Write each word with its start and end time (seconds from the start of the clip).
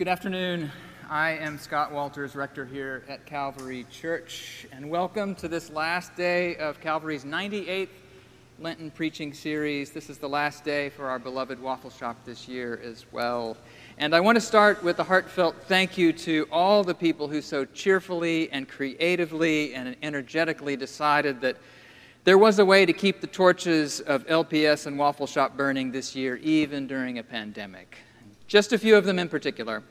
Good 0.00 0.08
afternoon. 0.08 0.72
I 1.10 1.32
am 1.32 1.58
Scott 1.58 1.92
Walters, 1.92 2.34
rector 2.34 2.64
here 2.64 3.04
at 3.06 3.26
Calvary 3.26 3.84
Church, 3.90 4.66
and 4.72 4.88
welcome 4.88 5.34
to 5.34 5.46
this 5.46 5.68
last 5.68 6.16
day 6.16 6.56
of 6.56 6.80
Calvary's 6.80 7.26
98th 7.26 7.90
Lenten 8.58 8.90
preaching 8.90 9.34
series. 9.34 9.90
This 9.90 10.08
is 10.08 10.16
the 10.16 10.26
last 10.26 10.64
day 10.64 10.88
for 10.88 11.10
our 11.10 11.18
beloved 11.18 11.60
waffle 11.60 11.90
shop 11.90 12.16
this 12.24 12.48
year 12.48 12.80
as 12.82 13.04
well. 13.12 13.58
And 13.98 14.14
I 14.14 14.20
want 14.20 14.36
to 14.36 14.40
start 14.40 14.82
with 14.82 14.98
a 15.00 15.04
heartfelt 15.04 15.54
thank 15.66 15.98
you 15.98 16.14
to 16.14 16.48
all 16.50 16.82
the 16.82 16.94
people 16.94 17.28
who 17.28 17.42
so 17.42 17.66
cheerfully 17.66 18.50
and 18.52 18.66
creatively 18.66 19.74
and 19.74 19.94
energetically 20.02 20.76
decided 20.76 21.42
that 21.42 21.58
there 22.24 22.38
was 22.38 22.58
a 22.58 22.64
way 22.64 22.86
to 22.86 22.94
keep 22.94 23.20
the 23.20 23.26
torches 23.26 24.00
of 24.00 24.26
LPS 24.28 24.86
and 24.86 24.98
Waffle 24.98 25.26
Shop 25.26 25.58
burning 25.58 25.92
this 25.92 26.16
year, 26.16 26.36
even 26.36 26.86
during 26.86 27.18
a 27.18 27.22
pandemic. 27.22 27.98
Just 28.50 28.72
a 28.72 28.78
few 28.78 28.96
of 28.96 29.04
them 29.04 29.20
in 29.20 29.28
particular. 29.28 29.84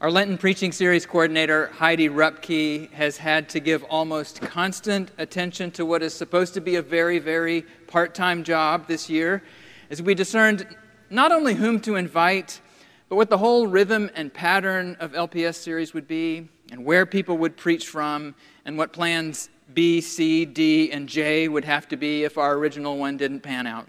Our 0.00 0.12
Lenten 0.12 0.38
preaching 0.38 0.70
series 0.70 1.04
coordinator, 1.04 1.72
Heidi 1.74 2.08
Rupke, 2.08 2.88
has 2.92 3.16
had 3.16 3.48
to 3.48 3.58
give 3.58 3.82
almost 3.90 4.40
constant 4.40 5.10
attention 5.18 5.72
to 5.72 5.84
what 5.84 6.00
is 6.00 6.14
supposed 6.14 6.54
to 6.54 6.60
be 6.60 6.76
a 6.76 6.82
very, 6.82 7.18
very 7.18 7.62
part 7.88 8.14
time 8.14 8.44
job 8.44 8.86
this 8.86 9.10
year 9.10 9.42
as 9.90 10.00
we 10.00 10.14
discerned 10.14 10.68
not 11.10 11.32
only 11.32 11.54
whom 11.54 11.80
to 11.80 11.96
invite, 11.96 12.60
but 13.08 13.16
what 13.16 13.28
the 13.28 13.38
whole 13.38 13.66
rhythm 13.66 14.08
and 14.14 14.32
pattern 14.32 14.96
of 15.00 15.10
LPS 15.10 15.56
series 15.56 15.92
would 15.92 16.06
be, 16.06 16.48
and 16.70 16.84
where 16.84 17.04
people 17.04 17.38
would 17.38 17.56
preach 17.56 17.88
from, 17.88 18.36
and 18.64 18.78
what 18.78 18.92
plans 18.92 19.48
B, 19.74 20.00
C, 20.00 20.44
D, 20.44 20.92
and 20.92 21.08
J 21.08 21.48
would 21.48 21.64
have 21.64 21.88
to 21.88 21.96
be 21.96 22.22
if 22.22 22.38
our 22.38 22.54
original 22.54 22.98
one 22.98 23.16
didn't 23.16 23.40
pan 23.40 23.66
out. 23.66 23.88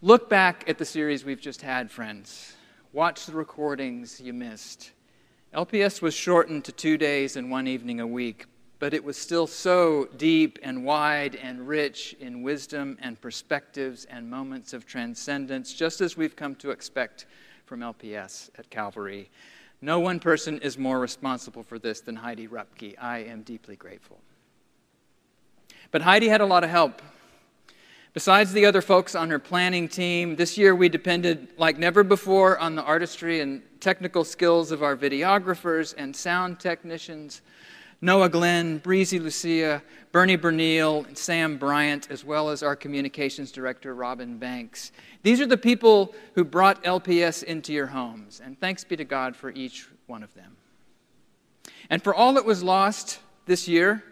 Look 0.00 0.30
back 0.30 0.62
at 0.68 0.78
the 0.78 0.84
series 0.84 1.24
we've 1.24 1.40
just 1.40 1.62
had, 1.62 1.90
friends 1.90 2.54
Watch 2.94 3.26
the 3.26 3.32
recordings 3.32 4.18
you 4.18 4.32
missed. 4.32 4.92
LPS 5.54 6.00
was 6.00 6.14
shortened 6.14 6.64
to 6.64 6.72
two 6.72 6.96
days 6.96 7.36
and 7.36 7.50
one 7.50 7.68
evening 7.68 8.00
a 8.00 8.06
week, 8.06 8.46
but 8.78 8.94
it 8.94 9.04
was 9.04 9.18
still 9.18 9.46
so 9.46 10.06
deep 10.16 10.58
and 10.62 10.86
wide 10.86 11.36
and 11.36 11.68
rich 11.68 12.16
in 12.18 12.42
wisdom 12.42 12.96
and 13.02 13.20
perspectives 13.20 14.06
and 14.06 14.30
moments 14.30 14.72
of 14.72 14.86
transcendence, 14.86 15.74
just 15.74 16.00
as 16.00 16.16
we've 16.16 16.34
come 16.34 16.54
to 16.54 16.70
expect 16.70 17.26
from 17.66 17.80
LPS 17.80 18.48
at 18.58 18.70
Calvary. 18.70 19.28
No 19.82 20.00
one 20.00 20.18
person 20.18 20.58
is 20.60 20.78
more 20.78 20.98
responsible 20.98 21.62
for 21.62 21.78
this 21.78 22.00
than 22.00 22.16
Heidi 22.16 22.48
Rupke. 22.48 22.94
I 22.98 23.18
am 23.18 23.42
deeply 23.42 23.76
grateful. 23.76 24.18
But 25.90 26.00
Heidi 26.00 26.28
had 26.28 26.40
a 26.40 26.46
lot 26.46 26.64
of 26.64 26.70
help 26.70 27.02
Besides 28.18 28.52
the 28.52 28.66
other 28.66 28.82
folks 28.82 29.14
on 29.14 29.30
her 29.30 29.38
planning 29.38 29.86
team, 29.86 30.34
this 30.34 30.58
year 30.58 30.74
we 30.74 30.88
depended 30.88 31.50
like 31.56 31.78
never 31.78 32.02
before 32.02 32.58
on 32.58 32.74
the 32.74 32.82
artistry 32.82 33.38
and 33.38 33.62
technical 33.78 34.24
skills 34.24 34.72
of 34.72 34.82
our 34.82 34.96
videographers 34.96 35.94
and 35.96 36.16
sound 36.16 36.58
technicians 36.58 37.42
Noah 38.00 38.28
Glenn, 38.28 38.78
Breezy 38.78 39.20
Lucia, 39.20 39.80
Bernie 40.10 40.36
Bernil, 40.36 41.06
and 41.06 41.16
Sam 41.16 41.58
Bryant, 41.58 42.10
as 42.10 42.24
well 42.24 42.50
as 42.50 42.64
our 42.64 42.74
communications 42.74 43.52
director, 43.52 43.94
Robin 43.94 44.36
Banks. 44.36 44.90
These 45.22 45.40
are 45.40 45.46
the 45.46 45.56
people 45.56 46.12
who 46.34 46.42
brought 46.42 46.82
LPS 46.82 47.44
into 47.44 47.72
your 47.72 47.86
homes, 47.86 48.42
and 48.44 48.58
thanks 48.58 48.82
be 48.82 48.96
to 48.96 49.04
God 49.04 49.36
for 49.36 49.52
each 49.52 49.86
one 50.08 50.24
of 50.24 50.34
them. 50.34 50.56
And 51.88 52.02
for 52.02 52.16
all 52.16 52.32
that 52.32 52.44
was 52.44 52.64
lost 52.64 53.20
this 53.46 53.68
year, 53.68 54.02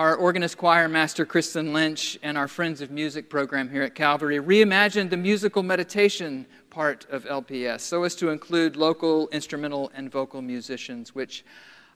our 0.00 0.16
organist 0.16 0.56
choir 0.56 0.88
master, 0.88 1.26
Kristin 1.26 1.72
Lensch, 1.72 2.16
and 2.22 2.38
our 2.38 2.48
Friends 2.48 2.80
of 2.80 2.90
Music 2.90 3.28
program 3.28 3.68
here 3.68 3.82
at 3.82 3.94
Calvary 3.94 4.38
reimagined 4.38 5.10
the 5.10 5.16
musical 5.18 5.62
meditation 5.62 6.46
part 6.70 7.06
of 7.10 7.26
LPS 7.26 7.80
so 7.80 8.04
as 8.04 8.14
to 8.14 8.30
include 8.30 8.76
local 8.76 9.28
instrumental 9.28 9.92
and 9.94 10.10
vocal 10.10 10.40
musicians, 10.40 11.14
which 11.14 11.44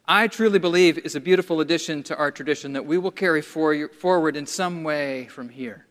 I 0.06 0.28
truly 0.28 0.59
believe 0.59 0.98
is 0.98 1.16
a 1.16 1.20
beautiful 1.20 1.62
addition 1.62 2.03
to 2.03 2.16
our 2.19 2.31
tradition 2.31 2.75
that 2.75 2.84
we 2.84 2.98
will 2.98 3.10
carry 3.10 3.41
for 3.41 3.88
forward 3.88 4.37
in 4.37 4.44
some 4.44 4.84
way 4.84 5.25
from 5.28 5.48
here. 5.48 5.87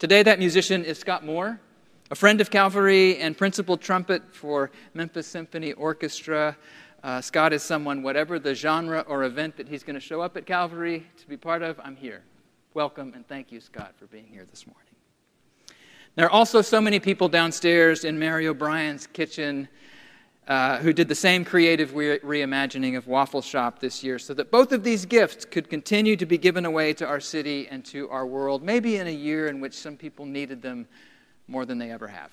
Today, 0.00 0.24
that 0.24 0.40
musician 0.40 0.84
is 0.84 0.98
Scott 0.98 1.24
Moore, 1.24 1.60
a 2.10 2.16
friend 2.16 2.40
of 2.40 2.50
Calvary 2.50 3.18
and 3.18 3.38
principal 3.38 3.76
trumpet 3.76 4.34
for 4.34 4.72
Memphis 4.94 5.28
Symphony 5.28 5.74
Orchestra. 5.74 6.56
Uh, 7.04 7.20
Scott 7.20 7.52
is 7.52 7.62
someone, 7.62 8.02
whatever 8.02 8.38
the 8.38 8.54
genre 8.54 9.04
or 9.06 9.24
event 9.24 9.58
that 9.58 9.68
he's 9.68 9.82
going 9.82 9.92
to 9.92 10.00
show 10.00 10.22
up 10.22 10.38
at 10.38 10.46
Calvary 10.46 11.06
to 11.18 11.28
be 11.28 11.36
part 11.36 11.60
of, 11.60 11.78
I'm 11.84 11.96
here. 11.96 12.22
Welcome 12.72 13.12
and 13.14 13.28
thank 13.28 13.52
you, 13.52 13.60
Scott, 13.60 13.92
for 13.98 14.06
being 14.06 14.26
here 14.26 14.46
this 14.48 14.66
morning. 14.66 14.94
There 16.14 16.24
are 16.24 16.30
also 16.30 16.62
so 16.62 16.80
many 16.80 16.98
people 16.98 17.28
downstairs 17.28 18.06
in 18.06 18.18
Mary 18.18 18.48
O'Brien's 18.48 19.06
kitchen 19.06 19.68
uh, 20.48 20.78
who 20.78 20.94
did 20.94 21.08
the 21.08 21.14
same 21.14 21.44
creative 21.44 21.94
re- 21.94 22.20
reimagining 22.20 22.96
of 22.96 23.06
Waffle 23.06 23.42
Shop 23.42 23.80
this 23.80 24.02
year 24.02 24.18
so 24.18 24.32
that 24.32 24.50
both 24.50 24.72
of 24.72 24.82
these 24.82 25.04
gifts 25.04 25.44
could 25.44 25.68
continue 25.68 26.16
to 26.16 26.24
be 26.24 26.38
given 26.38 26.64
away 26.64 26.94
to 26.94 27.06
our 27.06 27.20
city 27.20 27.68
and 27.68 27.84
to 27.84 28.08
our 28.08 28.24
world, 28.24 28.62
maybe 28.62 28.96
in 28.96 29.08
a 29.08 29.14
year 29.14 29.48
in 29.48 29.60
which 29.60 29.74
some 29.74 29.98
people 29.98 30.24
needed 30.24 30.62
them 30.62 30.88
more 31.48 31.66
than 31.66 31.76
they 31.76 31.90
ever 31.90 32.08
have. 32.08 32.30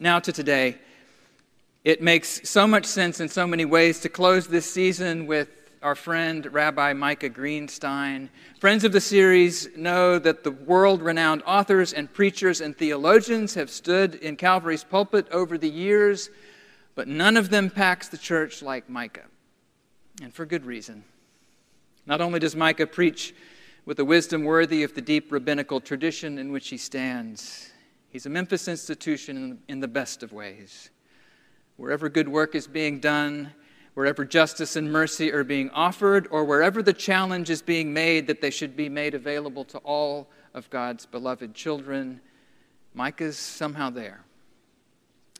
Now 0.00 0.20
to 0.20 0.32
today. 0.32 0.78
It 1.88 2.02
makes 2.02 2.46
so 2.46 2.66
much 2.66 2.84
sense 2.84 3.18
in 3.18 3.30
so 3.30 3.46
many 3.46 3.64
ways 3.64 4.00
to 4.00 4.10
close 4.10 4.46
this 4.46 4.70
season 4.70 5.26
with 5.26 5.48
our 5.80 5.94
friend 5.94 6.44
Rabbi 6.52 6.92
Micah 6.92 7.30
Greenstein. 7.30 8.28
Friends 8.60 8.84
of 8.84 8.92
the 8.92 9.00
series 9.00 9.74
know 9.74 10.18
that 10.18 10.44
the 10.44 10.50
world 10.50 11.00
renowned 11.00 11.42
authors 11.46 11.94
and 11.94 12.12
preachers 12.12 12.60
and 12.60 12.76
theologians 12.76 13.54
have 13.54 13.70
stood 13.70 14.16
in 14.16 14.36
Calvary's 14.36 14.84
pulpit 14.84 15.28
over 15.30 15.56
the 15.56 15.70
years, 15.70 16.28
but 16.94 17.08
none 17.08 17.38
of 17.38 17.48
them 17.48 17.70
packs 17.70 18.08
the 18.08 18.18
church 18.18 18.60
like 18.60 18.90
Micah. 18.90 19.24
And 20.20 20.34
for 20.34 20.44
good 20.44 20.66
reason. 20.66 21.04
Not 22.04 22.20
only 22.20 22.38
does 22.38 22.54
Micah 22.54 22.86
preach 22.86 23.34
with 23.86 23.98
a 23.98 24.04
wisdom 24.04 24.44
worthy 24.44 24.82
of 24.82 24.94
the 24.94 25.00
deep 25.00 25.32
rabbinical 25.32 25.80
tradition 25.80 26.36
in 26.38 26.52
which 26.52 26.68
he 26.68 26.76
stands, 26.76 27.70
he's 28.10 28.26
a 28.26 28.28
Memphis 28.28 28.68
institution 28.68 29.62
in 29.68 29.80
the 29.80 29.88
best 29.88 30.22
of 30.22 30.34
ways. 30.34 30.90
Wherever 31.78 32.08
good 32.08 32.28
work 32.28 32.56
is 32.56 32.66
being 32.66 32.98
done, 32.98 33.52
wherever 33.94 34.24
justice 34.24 34.74
and 34.74 34.90
mercy 34.90 35.32
are 35.32 35.44
being 35.44 35.70
offered, 35.70 36.26
or 36.32 36.44
wherever 36.44 36.82
the 36.82 36.92
challenge 36.92 37.50
is 37.50 37.62
being 37.62 37.94
made 37.94 38.26
that 38.26 38.40
they 38.40 38.50
should 38.50 38.76
be 38.76 38.88
made 38.88 39.14
available 39.14 39.64
to 39.64 39.78
all 39.78 40.28
of 40.54 40.68
God's 40.70 41.06
beloved 41.06 41.54
children, 41.54 42.20
Micah's 42.94 43.38
somehow 43.38 43.90
there. 43.90 44.24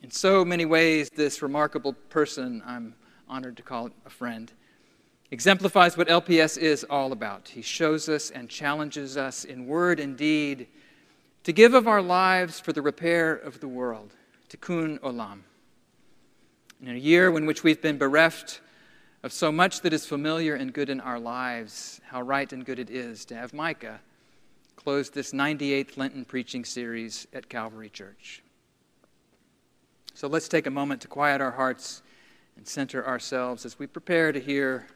In 0.04 0.12
so 0.12 0.44
many 0.44 0.65
ways, 0.65 1.10
this 1.10 1.43
remarkable 1.43 1.94
person, 2.09 2.62
I'm 2.65 2.94
honored 3.28 3.56
to 3.56 3.65
call 3.65 3.91
a 4.06 4.10
friend, 4.10 4.53
exemplifies 5.32 5.97
what 5.97 6.06
LPS 6.06 6.56
is 6.56 6.84
all 6.84 7.10
about. 7.10 7.48
He 7.48 7.62
shows 7.62 8.09
us 8.09 8.31
and 8.31 8.48
challenges 8.48 9.16
us 9.16 9.43
in 9.43 9.66
word 9.66 9.98
and 9.98 10.16
deed 10.16 10.69
to 11.43 11.53
give 11.53 11.74
of 11.74 11.89
our 11.89 12.01
lives 12.01 12.60
for 12.60 12.72
the 12.72 12.80
repair 12.80 13.34
of 13.34 13.59
the 13.59 13.66
world, 13.66 14.15
tikkun 14.48 15.01
olam. 15.01 15.41
In 16.80 16.91
a 16.91 16.98
year 16.98 17.36
in 17.36 17.45
which 17.45 17.65
we've 17.65 17.83
been 17.83 17.98
bereft 17.98 18.60
of 19.25 19.33
so 19.33 19.51
much 19.51 19.80
that 19.80 19.92
is 19.92 20.07
familiar 20.07 20.54
and 20.54 20.72
good 20.72 20.89
in 20.89 21.01
our 21.01 21.19
lives, 21.19 22.01
how 22.07 22.22
right 22.22 22.53
and 22.53 22.65
good 22.65 22.78
it 22.78 22.89
is 22.89 23.25
to 23.27 23.34
have 23.34 23.53
Micah 23.53 24.01
close 24.77 25.10
this 25.10 25.33
98th 25.33 25.97
Lenten 25.97 26.25
preaching 26.25 26.65
series 26.65 27.27
at 27.33 27.48
Calvary 27.48 27.91
Church. 27.91 28.45
So 30.15 30.28
let's 30.28 30.47
take 30.47 30.69
a 30.69 30.71
moment 30.71 31.01
to 31.01 31.09
quiet 31.09 31.41
our 31.41 31.51
hearts 31.51 32.03
and 32.57 32.66
center 32.66 33.04
ourselves 33.04 33.66
as 33.66 33.77
we 33.81 33.89
prepare 33.89 34.31
to 34.31 34.39
hear 34.39 34.86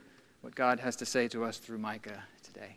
what 0.40 0.54
God 0.54 0.78
has 0.78 0.94
to 0.96 1.06
say 1.06 1.26
to 1.28 1.44
us 1.44 1.58
through 1.58 1.78
Micah 1.78 2.22
today. 2.44 2.76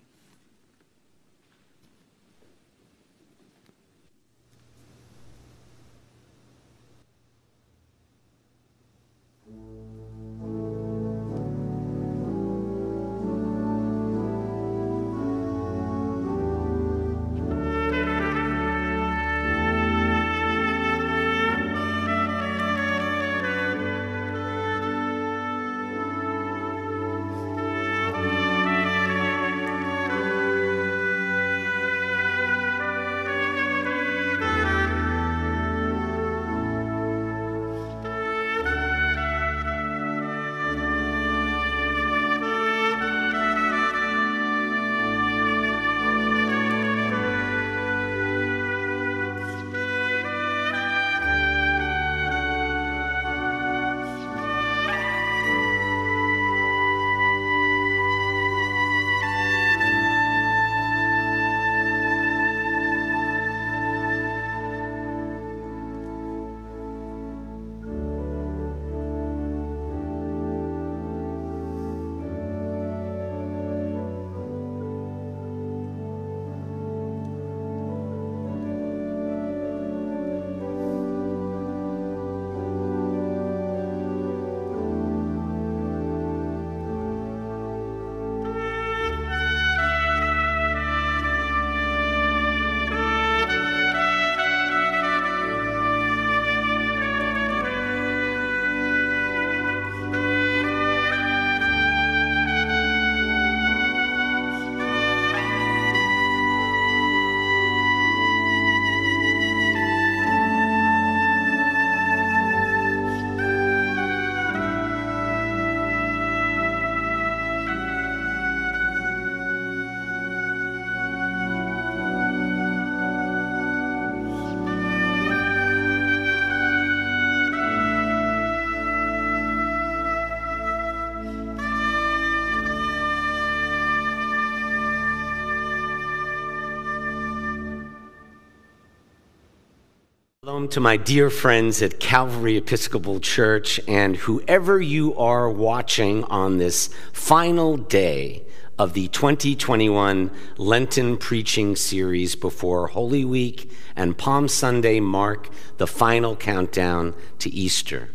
Shalom 140.56 140.70
to 140.70 140.80
my 140.80 140.96
dear 140.96 141.30
friends 141.30 141.82
at 141.82 142.00
Calvary 142.00 142.56
Episcopal 142.56 143.20
Church 143.20 143.78
and 143.90 144.16
whoever 144.16 144.80
you 144.80 145.14
are 145.18 145.50
watching 145.50 146.24
on 146.24 146.60
this 146.60 146.90
final 147.12 147.76
day 147.76 148.46
of 148.80 148.94
the 148.94 149.10
2021 149.10 150.32
Lenten 150.56 151.18
preaching 151.18 151.76
series 151.76 152.38
before 152.38 152.88
Holy 152.88 153.26
Week 153.26 153.70
and 153.98 154.18
Palm 154.18 154.48
Sunday 154.48 155.02
mark 155.02 155.50
the 155.76 155.88
final 155.88 156.38
countdown 156.38 157.16
to 157.40 157.50
Easter. 157.50 158.15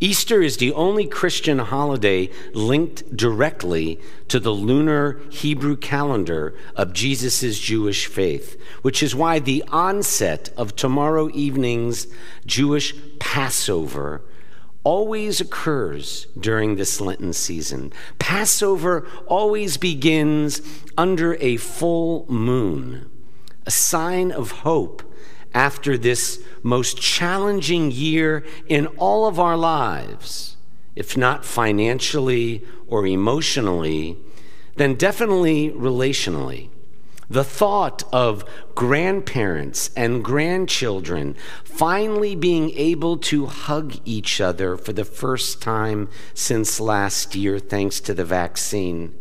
Easter 0.00 0.40
is 0.40 0.58
the 0.58 0.72
only 0.74 1.06
Christian 1.06 1.58
holiday 1.58 2.30
linked 2.52 3.16
directly 3.16 4.00
to 4.28 4.38
the 4.38 4.52
lunar 4.52 5.20
Hebrew 5.28 5.76
calendar 5.76 6.54
of 6.76 6.92
Jesus' 6.92 7.58
Jewish 7.58 8.06
faith, 8.06 8.60
which 8.82 9.02
is 9.02 9.16
why 9.16 9.40
the 9.40 9.64
onset 9.72 10.50
of 10.56 10.76
tomorrow 10.76 11.28
evening's 11.30 12.06
Jewish 12.46 12.94
Passover 13.18 14.22
always 14.84 15.40
occurs 15.40 16.28
during 16.38 16.76
this 16.76 17.00
Lenten 17.00 17.32
season. 17.32 17.92
Passover 18.20 19.04
always 19.26 19.78
begins 19.78 20.62
under 20.96 21.34
a 21.40 21.56
full 21.56 22.24
moon, 22.30 23.10
a 23.66 23.72
sign 23.72 24.30
of 24.30 24.52
hope 24.52 25.02
after 25.58 25.98
this 25.98 26.40
most 26.62 27.00
challenging 27.00 27.90
year 27.90 28.44
in 28.68 28.86
all 28.96 29.26
of 29.26 29.40
our 29.40 29.56
lives, 29.56 30.56
if 30.94 31.16
not 31.16 31.44
financially 31.44 32.64
or 32.86 33.04
emotionally, 33.04 34.16
then 34.76 34.94
definitely 34.94 35.68
relationally. 35.70 36.68
The 37.28 37.42
thought 37.42 38.04
of 38.12 38.44
grandparents 38.76 39.90
and 39.96 40.22
grandchildren 40.22 41.34
finally 41.64 42.36
being 42.36 42.70
able 42.70 43.16
to 43.32 43.46
hug 43.46 43.96
each 44.04 44.40
other 44.40 44.76
for 44.76 44.92
the 44.92 45.04
first 45.04 45.60
time 45.60 46.08
since 46.34 46.78
last 46.78 47.34
year, 47.34 47.58
thanks 47.58 47.98
to 48.02 48.14
the 48.14 48.24
vaccine, 48.24 49.12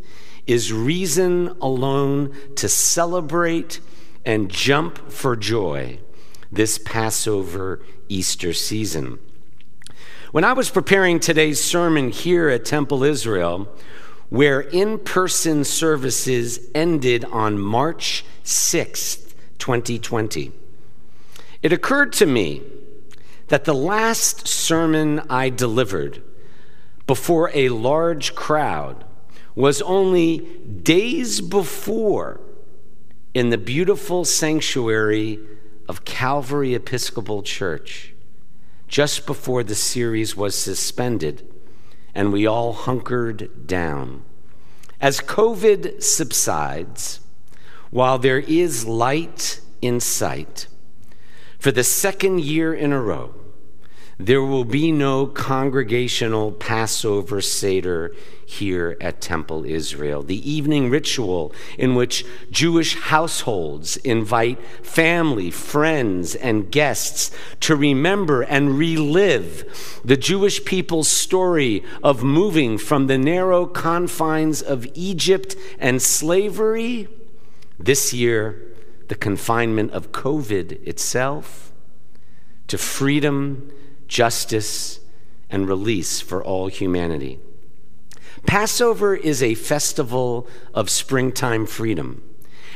is 0.45 0.71
reason 0.71 1.47
alone 1.59 2.31
to 2.57 2.69
celebrate 2.69 3.79
and 4.23 4.51
jump 4.51 5.11
for 5.11 5.35
joy 5.35 5.99
this 6.51 6.77
Passover 6.77 7.81
Easter 8.09 8.53
season. 8.53 9.19
When 10.31 10.44
I 10.44 10.53
was 10.53 10.69
preparing 10.69 11.19
today's 11.19 11.63
sermon 11.63 12.09
here 12.09 12.49
at 12.49 12.65
Temple 12.65 13.03
Israel, 13.03 13.67
where 14.29 14.61
in 14.61 14.99
person 14.99 15.63
services 15.63 16.59
ended 16.75 17.23
on 17.25 17.57
March 17.57 18.25
6th, 18.44 19.33
2020, 19.57 20.51
it 21.63 21.73
occurred 21.73 22.13
to 22.13 22.25
me 22.25 22.61
that 23.47 23.66
the 23.66 23.73
last 23.73 24.47
sermon 24.47 25.21
I 25.30 25.49
delivered 25.49 26.21
before 27.07 27.49
a 27.54 27.69
large 27.69 28.35
crowd 28.35 29.06
was 29.56 29.81
only 29.81 30.39
days 30.83 31.42
before 31.42 32.42
in 33.33 33.49
the 33.49 33.57
beautiful 33.57 34.25
sanctuary 34.25 35.39
of 35.87 36.06
Calvary 36.06 36.73
Episcopal 36.73 37.41
Church 37.41 38.13
just 38.87 39.25
before 39.25 39.63
the 39.63 39.75
series 39.75 40.35
was 40.35 40.56
suspended 40.56 41.45
and 42.15 42.33
we 42.33 42.47
all 42.47 42.73
hunkered 42.73 43.67
down. 43.67 44.23
As 44.99 45.19
COVID 45.19 46.01
subsides, 46.01 47.19
while 47.91 48.17
there 48.17 48.39
is 48.39 48.85
light 48.85 49.61
in 49.81 49.99
sight, 49.99 50.67
for 51.59 51.71
the 51.71 51.83
second 51.83 52.41
year 52.41 52.73
in 52.73 52.91
a 52.91 52.99
row, 52.99 53.35
there 54.19 54.42
will 54.42 54.66
be 54.66 54.92
no 54.92 55.28
congregational 55.28 56.52
Passover 56.52 57.40
Seder 57.40 58.16
here 58.47 58.97
at 59.00 59.21
Temple 59.21 59.64
Israel. 59.64 60.24
The 60.24 60.50
evening 60.50 60.90
ritual 60.90 61.54
in 61.78 61.94
which 61.94 62.26
Jewish 62.50 62.95
households 62.95 63.97
invite 63.97 64.59
family, 64.83 65.52
friends, 65.52 66.33
and 66.33 66.71
guests 66.71 67.30
to 67.59 67.76
remember 67.76 68.42
and 68.42 68.78
relive 68.78 70.02
the 70.04 70.18
Jewish 70.18 70.66
people's 70.66 71.09
story 71.09 71.83
of 72.02 72.24
moving 72.24 72.80
from 72.80 73.06
the 73.06 73.19
narrow 73.19 73.68
confines 73.68 74.64
of 74.64 74.88
Egypt 74.95 75.56
and 75.78 76.02
slavery. 76.02 77.07
This 77.78 78.14
year, 78.14 78.64
the 79.09 79.16
confinement 79.16 79.92
of 79.92 80.12
COVID 80.12 80.88
itself 80.88 81.71
to 82.68 82.80
freedom 82.80 83.71
justice, 84.07 84.99
and 85.49 85.68
release 85.68 86.19
for 86.19 86.44
all 86.44 86.68
humanity. 86.68 87.40
Passover 88.45 89.16
is 89.16 89.42
a 89.42 89.56
festival 89.56 90.47
of 90.73 90.90
springtime 90.90 91.66
freedom, 91.66 92.23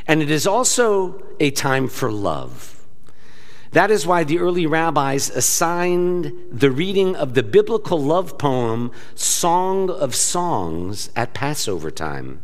and 0.08 0.22
it 0.22 0.32
is 0.32 0.48
also 0.48 1.24
a 1.40 1.52
time 1.52 1.88
for 1.88 2.12
love. 2.12 2.78
That 3.72 3.90
is 3.90 4.06
why 4.06 4.26
the 4.26 4.40
early 4.40 4.66
rabbis 4.66 5.30
assigned 5.30 6.34
the 6.52 6.72
reading 6.72 7.16
of 7.16 7.36
the 7.36 7.44
biblical 7.44 8.02
love 8.02 8.38
poem, 8.38 8.92
Song 9.16 9.90
of 9.90 10.14
Songs, 10.14 11.10
at 11.16 11.34
Passover 11.34 11.90
time. 11.90 12.42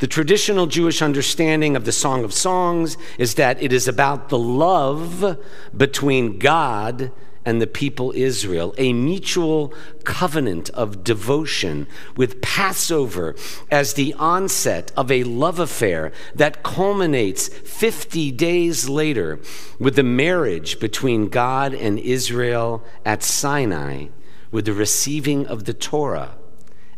The 0.00 0.06
traditional 0.06 0.66
Jewish 0.66 1.00
understanding 1.00 1.76
of 1.76 1.86
the 1.86 1.92
Song 1.92 2.24
of 2.24 2.34
Songs 2.34 2.98
is 3.16 3.36
that 3.36 3.62
it 3.62 3.72
is 3.72 3.88
about 3.88 4.28
the 4.28 4.38
love 4.38 5.38
between 5.74 6.38
God 6.38 7.10
and 7.46 7.62
the 7.62 7.66
people 7.66 8.12
Israel, 8.16 8.74
a 8.76 8.92
mutual 8.92 9.72
covenant 10.02 10.68
of 10.70 11.04
devotion 11.04 11.86
with 12.16 12.42
Passover 12.42 13.36
as 13.70 13.94
the 13.94 14.12
onset 14.14 14.90
of 14.96 15.10
a 15.12 15.22
love 15.22 15.60
affair 15.60 16.12
that 16.34 16.64
culminates 16.64 17.46
50 17.48 18.32
days 18.32 18.88
later 18.88 19.38
with 19.78 19.94
the 19.94 20.02
marriage 20.02 20.80
between 20.80 21.28
God 21.28 21.72
and 21.72 22.00
Israel 22.00 22.84
at 23.04 23.22
Sinai, 23.22 24.08
with 24.50 24.64
the 24.64 24.72
receiving 24.72 25.46
of 25.46 25.64
the 25.64 25.74
Torah 25.74 26.36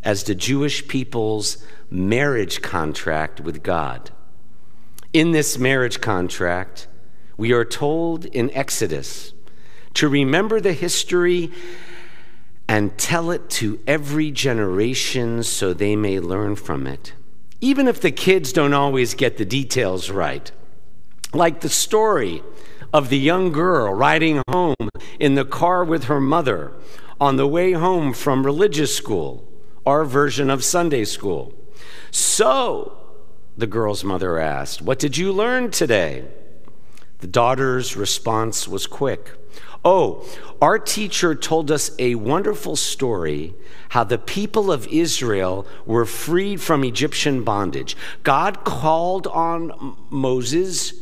as 0.03 0.23
the 0.23 0.35
Jewish 0.35 0.87
people's 0.87 1.63
marriage 1.91 2.61
contract 2.63 3.39
with 3.39 3.61
God. 3.61 4.09
In 5.13 5.31
this 5.31 5.59
marriage 5.59 6.01
contract, 6.01 6.87
we 7.37 7.51
are 7.51 7.65
told 7.65 8.25
in 8.25 8.51
Exodus 8.51 9.33
to 9.99 10.07
remember 10.07 10.61
the 10.61 10.71
history 10.71 11.51
and 12.69 12.97
tell 12.97 13.31
it 13.31 13.49
to 13.49 13.77
every 13.85 14.31
generation 14.31 15.43
so 15.43 15.73
they 15.73 15.93
may 15.93 16.21
learn 16.21 16.55
from 16.55 16.87
it. 16.87 17.11
Even 17.59 17.85
if 17.85 17.99
the 17.99 18.09
kids 18.09 18.53
don't 18.53 18.73
always 18.73 19.13
get 19.13 19.35
the 19.35 19.43
details 19.43 20.09
right. 20.09 20.53
Like 21.33 21.59
the 21.59 21.67
story 21.67 22.41
of 22.93 23.09
the 23.09 23.17
young 23.17 23.51
girl 23.51 23.93
riding 23.93 24.41
home 24.47 24.89
in 25.19 25.35
the 25.35 25.43
car 25.43 25.83
with 25.83 26.05
her 26.05 26.21
mother 26.21 26.71
on 27.19 27.35
the 27.35 27.45
way 27.45 27.73
home 27.73 28.13
from 28.13 28.45
religious 28.45 28.95
school, 28.95 29.51
our 29.85 30.05
version 30.05 30.49
of 30.49 30.63
Sunday 30.63 31.03
school. 31.03 31.53
So, 32.09 32.97
the 33.57 33.67
girl's 33.67 34.05
mother 34.05 34.39
asked, 34.39 34.81
What 34.81 34.97
did 34.97 35.17
you 35.17 35.33
learn 35.33 35.71
today? 35.71 36.23
The 37.17 37.27
daughter's 37.27 37.97
response 37.97 38.65
was 38.65 38.87
quick 38.87 39.35
Oh, 39.83 40.25
our 40.61 40.77
teacher 40.77 41.35
told 41.35 41.71
us 41.71 41.91
a 41.99 42.15
wonderful 42.15 42.75
story 42.75 43.53
how 43.89 44.03
the 44.03 44.17
people 44.17 44.71
of 44.71 44.87
Israel 44.87 45.65
were 45.85 46.05
freed 46.05 46.61
from 46.61 46.83
Egyptian 46.83 47.43
bondage. 47.43 47.95
God 48.23 48.63
called 48.63 49.25
on 49.27 49.97
Moses, 50.09 50.93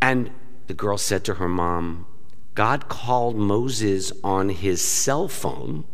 and 0.00 0.30
the 0.66 0.74
girl 0.74 0.98
said 0.98 1.24
to 1.24 1.34
her 1.34 1.48
mom, 1.48 2.06
God 2.54 2.88
called 2.88 3.36
Moses 3.36 4.12
on 4.24 4.48
his 4.48 4.80
cell 4.80 5.28
phone 5.28 5.84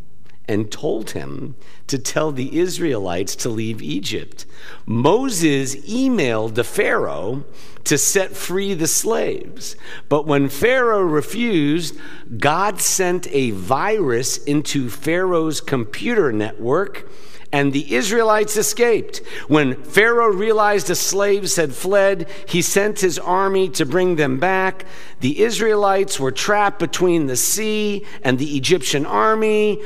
and 0.49 0.71
told 0.71 1.11
him 1.11 1.55
to 1.87 1.99
tell 1.99 2.33
the 2.33 2.59
Israelites 2.59 3.37
to 3.37 3.49
leave 3.49 3.83
Egypt. 3.83 4.45
Moses 4.87 5.77
emailed 5.77 6.55
the 6.55 6.65
Pharaoh 6.65 7.45
to 7.85 7.99
set 7.99 8.37
free 8.37 8.75
the 8.75 8.87
slaves. 8.87 9.77
But 10.09 10.27
when 10.27 10.49
Pharaoh 10.49 11.03
refused, 11.03 11.97
God 12.39 12.81
sent 12.81 13.27
a 13.29 13.51
virus 13.51 14.39
into 14.39 14.89
Pharaoh's 14.89 15.61
computer 15.61 16.33
network 16.33 17.09
and 17.53 17.73
the 17.73 17.95
Israelites 17.95 18.57
escaped. 18.57 19.19
When 19.47 19.75
Pharaoh 19.83 20.33
realized 20.33 20.87
the 20.87 20.95
slaves 20.95 21.57
had 21.57 21.75
fled, 21.75 22.29
he 22.49 22.63
sent 22.63 23.01
his 23.01 23.19
army 23.19 23.69
to 23.71 23.85
bring 23.85 24.17
them 24.17 24.39
back. 24.39 24.87
The 25.21 25.43
Israelites 25.43 26.19
were 26.19 26.33
trapped 26.33 26.79
between 26.79 27.27
the 27.27 27.37
sea 27.37 28.07
and 28.23 28.39
the 28.39 28.57
Egyptian 28.57 29.05
army. 29.05 29.83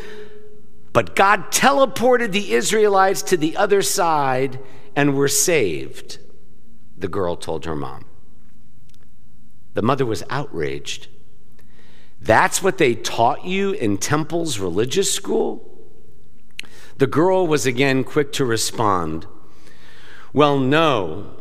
But 0.97 1.15
God 1.15 1.53
teleported 1.53 2.33
the 2.33 2.55
Israelites 2.55 3.21
to 3.25 3.37
the 3.37 3.55
other 3.55 3.83
side 3.83 4.59
and 4.97 5.15
were 5.15 5.29
saved, 5.29 6.17
the 6.97 7.07
girl 7.07 7.37
told 7.37 7.67
her 7.67 7.77
mom. 7.77 8.07
The 9.75 9.83
mother 9.83 10.07
was 10.07 10.23
outraged. 10.31 11.09
That's 12.19 12.63
what 12.63 12.79
they 12.79 12.95
taught 12.95 13.45
you 13.45 13.73
in 13.73 13.99
Temple's 13.99 14.59
religious 14.59 15.13
school? 15.13 15.71
The 16.97 17.07
girl 17.07 17.47
was 17.47 17.67
again 17.67 18.03
quick 18.03 18.33
to 18.33 18.47
respond, 18.47 19.27
Well, 20.33 20.59
no, 20.59 21.37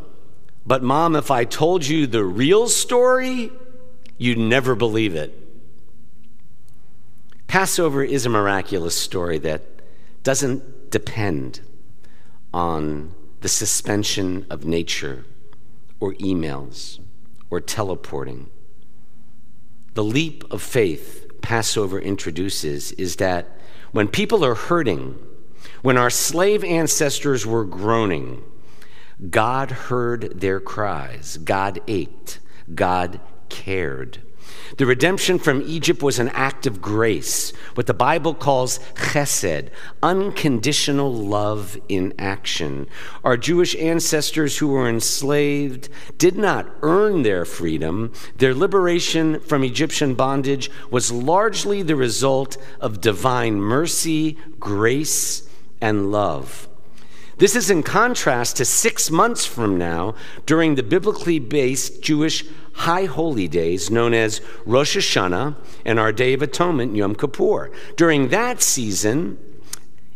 but 0.66 0.84
mom, 0.84 1.16
if 1.16 1.32
I 1.32 1.46
told 1.46 1.88
you 1.88 2.08
the 2.08 2.26
real 2.26 2.68
story, 2.68 3.54
you'd 4.18 4.38
never 4.38 4.76
believe 4.76 5.16
it. 5.16 5.45
Passover 7.56 8.04
is 8.04 8.26
a 8.26 8.30
miraculous 8.30 8.98
story 8.98 9.38
that 9.38 9.62
doesn't 10.24 10.92
depend 10.92 11.62
on 12.54 13.16
the 13.40 13.48
suspension 13.48 14.46
of 14.50 14.66
nature 14.66 15.24
or 16.02 16.16
emails 16.16 17.00
or 17.50 17.62
teleporting. 17.62 18.50
The 19.94 20.04
leap 20.04 20.44
of 20.52 20.62
faith 20.62 21.32
Passover 21.42 21.98
introduces 21.98 22.92
is 22.92 23.16
that 23.16 23.58
when 23.94 24.10
people 24.10 24.44
are 24.44 24.56
hurting, 24.56 25.18
when 25.82 25.98
our 25.98 26.10
slave 26.10 26.62
ancestors 26.62 27.46
were 27.46 27.64
groaning, 27.64 28.44
God 29.30 29.72
heard 29.72 30.42
their 30.42 30.60
cries, 30.60 31.38
God 31.38 31.80
ached, 31.88 32.40
God 32.74 33.22
cared. 33.48 34.22
The 34.78 34.86
redemption 34.86 35.40
from 35.40 35.62
Egypt 35.66 36.02
was 36.02 36.20
an 36.20 36.30
act 36.30 36.66
of 36.66 36.82
grace, 36.82 37.52
what 37.76 37.88
the 37.88 37.94
Bible 37.94 38.34
calls 38.34 38.80
chesed, 38.96 39.70
unconditional 40.04 41.14
love 41.14 41.78
in 41.88 42.14
action. 42.20 42.88
Our 43.24 43.38
Jewish 43.38 43.76
ancestors 43.76 44.58
who 44.58 44.68
were 44.68 44.90
enslaved 44.90 45.90
did 46.18 46.36
not 46.36 46.70
earn 46.82 47.24
their 47.24 47.46
freedom. 47.46 48.12
Their 48.38 48.54
liberation 48.54 49.40
from 49.40 49.64
Egyptian 49.64 50.16
bondage 50.16 50.70
was 50.90 51.12
largely 51.12 51.82
the 51.82 51.96
result 51.96 52.58
of 52.80 53.02
divine 53.02 53.62
mercy, 53.62 54.38
grace, 54.60 55.48
and 55.82 56.12
love. 56.12 56.68
This 57.38 57.56
is 57.56 57.70
in 57.70 57.84
contrast 57.84 58.56
to 58.58 58.66
six 58.66 59.12
months 59.12 59.46
from 59.46 59.78
now, 59.78 60.16
during 60.46 60.76
the 60.76 60.84
biblically 60.84 61.38
based 61.38 62.02
Jewish 62.02 62.46
high 62.76 63.06
holy 63.06 63.48
days 63.48 63.90
known 63.90 64.14
as 64.14 64.42
Rosh 64.66 64.98
Hashanah 64.98 65.56
and 65.86 66.00
our 66.00 66.12
Day 66.12 66.34
of 66.34 66.42
Atonement, 66.42 66.96
Yom 66.96 67.16
Kippur. 67.16 67.72
During 67.96 68.30
that 68.30 68.62
season, 68.62 69.38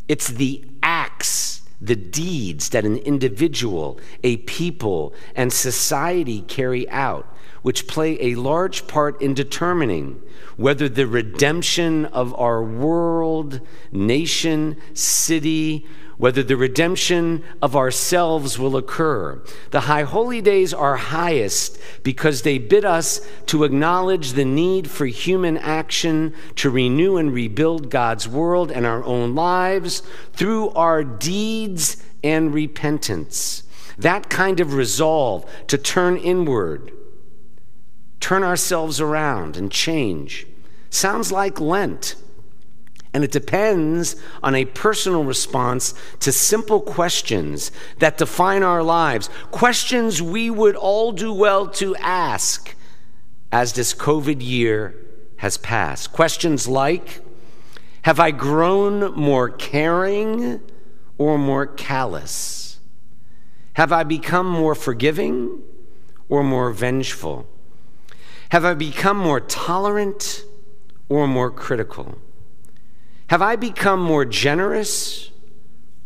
it's 0.07 0.27
the 0.27 0.63
acts, 0.83 1.61
the 1.81 1.95
deeds 1.95 2.69
that 2.69 2.85
an 2.85 2.97
individual, 2.97 3.99
a 4.23 4.37
people, 4.37 5.13
and 5.35 5.51
society 5.51 6.41
carry 6.41 6.89
out 6.89 7.35
which 7.61 7.87
play 7.87 8.19
a 8.21 8.35
large 8.35 8.87
part 8.87 9.21
in 9.21 9.33
determining 9.33 10.21
whether 10.55 10.87
the 10.87 11.07
redemption 11.07 12.05
of 12.05 12.33
our 12.39 12.63
world, 12.63 13.59
nation, 13.91 14.77
city, 14.93 15.85
whether 16.19 16.43
the 16.43 16.57
redemption 16.57 17.41
of 17.61 17.77
ourselves 17.77 18.59
will 18.59 18.75
occur. 18.75 19.41
The 19.71 19.79
high 19.79 20.03
holy 20.03 20.41
days 20.41 20.73
are 20.73 20.97
highest 20.97 21.79
because 22.03 22.41
they 22.41 22.57
bid 22.57 22.83
us 22.83 23.25
to 23.45 23.63
acknowledge 23.63 24.33
the 24.33 24.43
need 24.43 24.89
for 24.89 25.05
human 25.05 25.57
action 25.57 26.35
to 26.57 26.69
renew 26.69 27.15
and 27.15 27.33
rebuild 27.33 27.89
God's 27.89 28.27
world 28.27 28.69
and 28.69 28.85
our 28.85 29.01
own 29.05 29.33
lives 29.33 30.03
through 30.33 30.71
our 30.71 31.05
deeds 31.05 32.03
and 32.21 32.53
repentance. 32.53 33.63
That 33.97 34.29
kind 34.29 34.59
of 34.59 34.73
resolve 34.73 35.49
to 35.67 35.77
turn 35.77 36.17
inward, 36.17 36.91
turn 38.19 38.43
ourselves 38.43 38.99
around, 38.99 39.55
and 39.55 39.71
change 39.71 40.47
sounds 40.89 41.31
like 41.31 41.61
Lent. 41.61 42.15
And 43.13 43.23
it 43.23 43.31
depends 43.31 44.15
on 44.43 44.53
a 44.53 44.65
personal 44.65 45.23
response 45.23 45.95
to 46.19 46.31
simple 46.31 46.79
questions 46.79 47.71
that 47.97 48.17
define 48.17 48.61
our 48.61 48.83
lives, 48.83 49.29
questions 49.51 50.21
we 50.21 50.49
would 50.49 50.75
all 50.75 51.11
do 51.11 51.33
well 51.33 51.67
to 51.69 51.95
ask 51.95 52.75
as 53.51 53.73
this 53.73 53.93
COVID 53.95 54.43
year 54.43 54.95
has 55.37 55.57
passed. 55.57 56.11
Questions 56.11 56.67
like 56.67 57.21
Have 58.03 58.19
I 58.19 58.31
grown 58.31 59.13
more 59.15 59.49
caring 59.49 60.61
or 61.17 61.37
more 61.37 61.65
callous? 61.65 62.79
Have 63.73 63.91
I 63.91 64.03
become 64.03 64.47
more 64.47 64.75
forgiving 64.75 65.61
or 66.27 66.43
more 66.43 66.71
vengeful? 66.71 67.47
Have 68.49 68.65
I 68.65 68.73
become 68.73 69.17
more 69.17 69.39
tolerant 69.39 70.43
or 71.07 71.27
more 71.27 71.49
critical? 71.49 72.17
Have 73.29 73.43
I 73.43 73.55
become 73.55 74.01
more 74.01 74.25
generous 74.25 75.29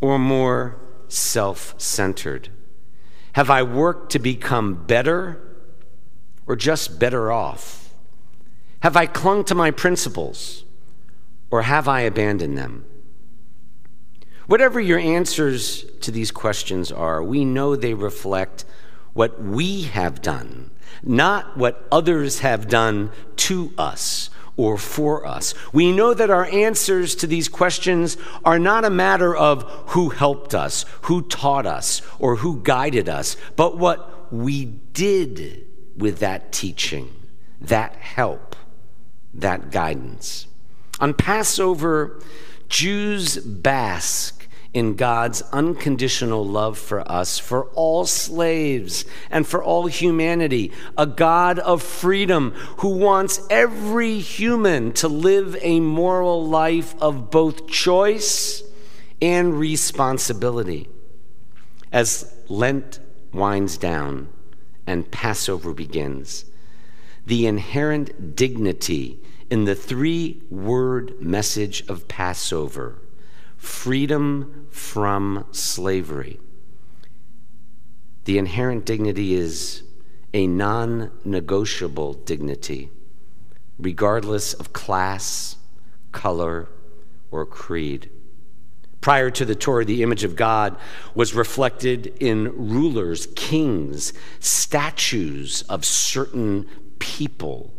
or 0.02 0.20
more 0.20 0.78
self 1.08 1.74
centered? 1.80 2.50
Have 3.34 3.50
I 3.50 3.64
worked 3.64 4.12
to 4.12 4.20
become 4.20 4.86
better 4.86 5.42
or 6.46 6.58
just 6.58 7.00
better 7.00 7.32
off? 7.32 7.94
Have 8.82 8.98
I 8.98 9.06
clung 9.06 9.46
to 9.46 9.56
my 9.56 9.72
principles 9.72 10.66
or 11.50 11.62
have 11.62 11.88
I 11.88 12.02
abandoned 12.02 12.58
them? 12.58 12.84
Whatever 14.48 14.82
your 14.82 15.00
answers 15.00 15.86
to 16.02 16.12
these 16.12 16.30
questions 16.30 16.92
are, 16.92 17.24
we 17.24 17.46
know 17.46 17.78
they 17.78 17.94
reflect 17.94 18.66
what 19.14 19.42
we 19.42 19.84
have 19.84 20.22
done, 20.22 20.72
not 21.02 21.56
what 21.56 21.88
others 21.90 22.40
have 22.40 22.68
done 22.68 23.12
to 23.38 23.72
us 23.78 24.30
or 24.56 24.78
for 24.78 25.26
us. 25.26 25.54
We 25.72 25.92
know 25.92 26.14
that 26.14 26.30
our 26.30 26.46
answers 26.46 27.16
to 27.16 27.28
these 27.28 27.50
questions 27.50 28.18
are 28.46 28.60
not 28.60 28.86
a 28.86 28.90
matter 28.90 29.36
of 29.36 29.64
who 29.88 30.10
helped 30.10 30.54
us, 30.54 30.86
who 31.04 31.24
taught 31.24 31.66
us, 31.66 32.02
or 32.20 32.38
who 32.38 32.62
guided 32.62 33.10
us, 33.10 33.36
but 33.56 33.78
what 33.78 34.32
we 34.34 34.66
did 34.66 35.68
with 35.98 36.20
that 36.20 36.52
teaching, 36.52 37.10
that 37.62 37.96
help, 37.96 38.56
that 39.34 39.72
guidance. 39.72 40.48
On 41.00 41.14
Passover, 41.14 42.22
Jews 42.70 43.38
bask 43.38 44.43
in 44.74 44.96
God's 44.96 45.44
unconditional 45.52 46.46
love 46.46 46.78
for 46.78 47.10
us, 47.10 47.38
for 47.38 47.66
all 47.76 48.06
slaves 48.06 49.06
and 49.30 49.46
for 49.46 49.64
all 49.64 49.86
humanity, 49.86 50.72
a 50.98 51.06
God 51.06 51.60
of 51.60 51.84
freedom 51.84 52.52
who 52.78 52.98
wants 52.98 53.46
every 53.50 54.20
human 54.20 54.92
to 54.94 55.08
live 55.08 55.56
a 55.62 55.80
moral 55.80 56.48
life 56.48 56.96
of 57.00 57.30
both 57.30 57.68
choice 57.68 58.64
and 59.22 59.60
responsibility. 59.60 60.90
As 61.92 62.34
Lent 62.50 63.00
winds 63.32 63.78
down 63.78 64.30
and 64.88 65.10
Passover 65.12 65.74
begins, 65.74 66.46
the 67.26 67.46
inherent 67.46 68.36
dignity 68.36 69.20
in 69.52 69.66
the 69.66 69.76
three 69.76 70.42
word 70.50 71.22
message 71.22 71.88
of 71.88 72.08
Passover 72.08 73.03
freedom 73.64 74.68
from 74.72 75.46
slavery. 75.52 76.38
The 78.26 78.38
inherent 78.38 78.86
dignity 78.86 79.34
is 79.36 79.84
a 80.34 80.48
non 80.48 81.12
negotiable 81.24 82.14
dignity, 82.14 82.90
regardless 83.80 84.54
of 84.54 84.74
class, 84.74 85.56
color, 86.12 86.68
or 87.32 87.46
creed. 87.46 88.10
Prior 89.00 89.30
to 89.32 89.46
the 89.46 89.56
Torah, 89.56 89.86
the 89.86 90.04
image 90.04 90.26
of 90.26 90.36
God 90.36 90.78
was 91.16 91.34
reflected 91.34 92.08
in 92.20 92.52
rulers, 92.56 93.28
kings, 93.36 94.14
statues 94.40 95.62
of 95.64 95.86
certain 95.86 96.68
people, 97.00 97.74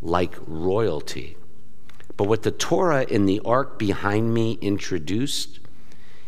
like 0.00 0.34
royalty. 0.46 1.36
But 2.20 2.28
what 2.28 2.42
the 2.42 2.50
Torah 2.50 3.06
in 3.08 3.24
the 3.24 3.40
ark 3.46 3.78
behind 3.78 4.34
me 4.34 4.58
introduced 4.60 5.58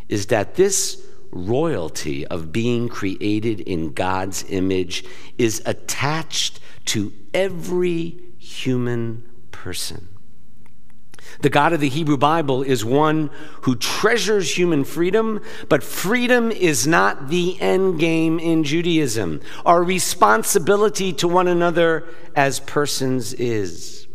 is 0.09 0.25
that 0.25 0.55
this 0.55 0.99
royalty 1.29 2.25
of 2.25 2.51
being 2.51 2.89
created 2.89 3.59
in 3.59 3.93
God's 3.93 4.43
image 4.49 5.05
is 5.37 5.61
attached 5.67 6.59
to 6.85 7.13
every 7.31 8.17
human 8.39 9.29
person. 9.51 10.07
The 11.41 11.51
God 11.51 11.73
of 11.73 11.79
the 11.79 11.89
Hebrew 11.89 12.17
Bible 12.17 12.63
is 12.63 12.83
one 12.83 13.29
who 13.61 13.75
treasures 13.75 14.57
human 14.57 14.85
freedom, 14.85 15.41
but 15.69 15.83
freedom 15.83 16.51
is 16.51 16.87
not 16.87 17.29
the 17.29 17.61
end 17.61 17.99
game 17.99 18.39
in 18.39 18.63
Judaism. 18.63 19.41
Our 19.63 19.83
responsibility 19.83 21.13
to 21.13 21.27
one 21.27 21.47
another 21.47 22.07
as 22.35 22.59
persons 22.61 23.33
is. 23.35 24.07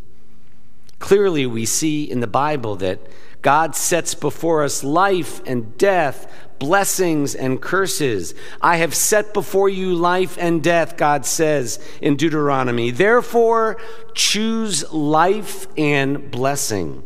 Clearly, 0.98 1.46
we 1.46 1.64
see 1.64 2.04
in 2.04 2.20
the 2.20 2.26
Bible 2.26 2.76
that 2.76 3.00
God 3.40 3.76
sets 3.76 4.14
before 4.14 4.64
us 4.64 4.82
life 4.82 5.40
and 5.46 5.78
death, 5.78 6.26
blessings 6.58 7.34
and 7.34 7.62
curses. 7.62 8.34
I 8.60 8.78
have 8.78 8.94
set 8.94 9.32
before 9.32 9.68
you 9.68 9.94
life 9.94 10.36
and 10.40 10.62
death, 10.62 10.96
God 10.96 11.24
says 11.24 11.78
in 12.00 12.16
Deuteronomy. 12.16 12.90
Therefore, 12.90 13.80
choose 14.14 14.90
life 14.92 15.68
and 15.76 16.30
blessing. 16.30 17.04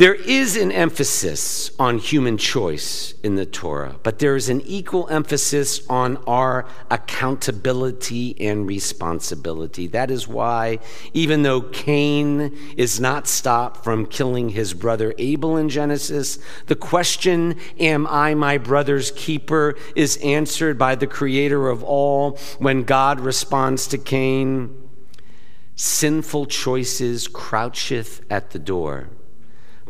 There 0.00 0.14
is 0.14 0.56
an 0.56 0.72
emphasis 0.72 1.72
on 1.78 1.98
human 1.98 2.38
choice 2.38 3.12
in 3.22 3.34
the 3.34 3.44
Torah, 3.44 3.96
but 4.02 4.18
there 4.18 4.34
is 4.34 4.48
an 4.48 4.62
equal 4.62 5.06
emphasis 5.10 5.86
on 5.90 6.16
our 6.26 6.66
accountability 6.90 8.34
and 8.40 8.66
responsibility. 8.66 9.88
That 9.88 10.10
is 10.10 10.26
why, 10.26 10.78
even 11.12 11.42
though 11.42 11.60
Cain 11.60 12.56
is 12.78 12.98
not 12.98 13.28
stopped 13.28 13.84
from 13.84 14.06
killing 14.06 14.48
his 14.48 14.72
brother 14.72 15.12
Abel 15.18 15.58
in 15.58 15.68
Genesis, 15.68 16.38
the 16.64 16.76
question, 16.76 17.56
Am 17.78 18.06
I 18.06 18.32
my 18.32 18.56
brother's 18.56 19.10
keeper, 19.10 19.76
is 19.94 20.16
answered 20.22 20.78
by 20.78 20.94
the 20.94 21.06
creator 21.06 21.68
of 21.68 21.84
all 21.84 22.38
when 22.58 22.84
God 22.84 23.20
responds 23.20 23.86
to 23.88 23.98
Cain 23.98 24.74
Sinful 25.76 26.46
choices 26.46 27.28
croucheth 27.28 28.22
at 28.30 28.52
the 28.52 28.58
door 28.58 29.10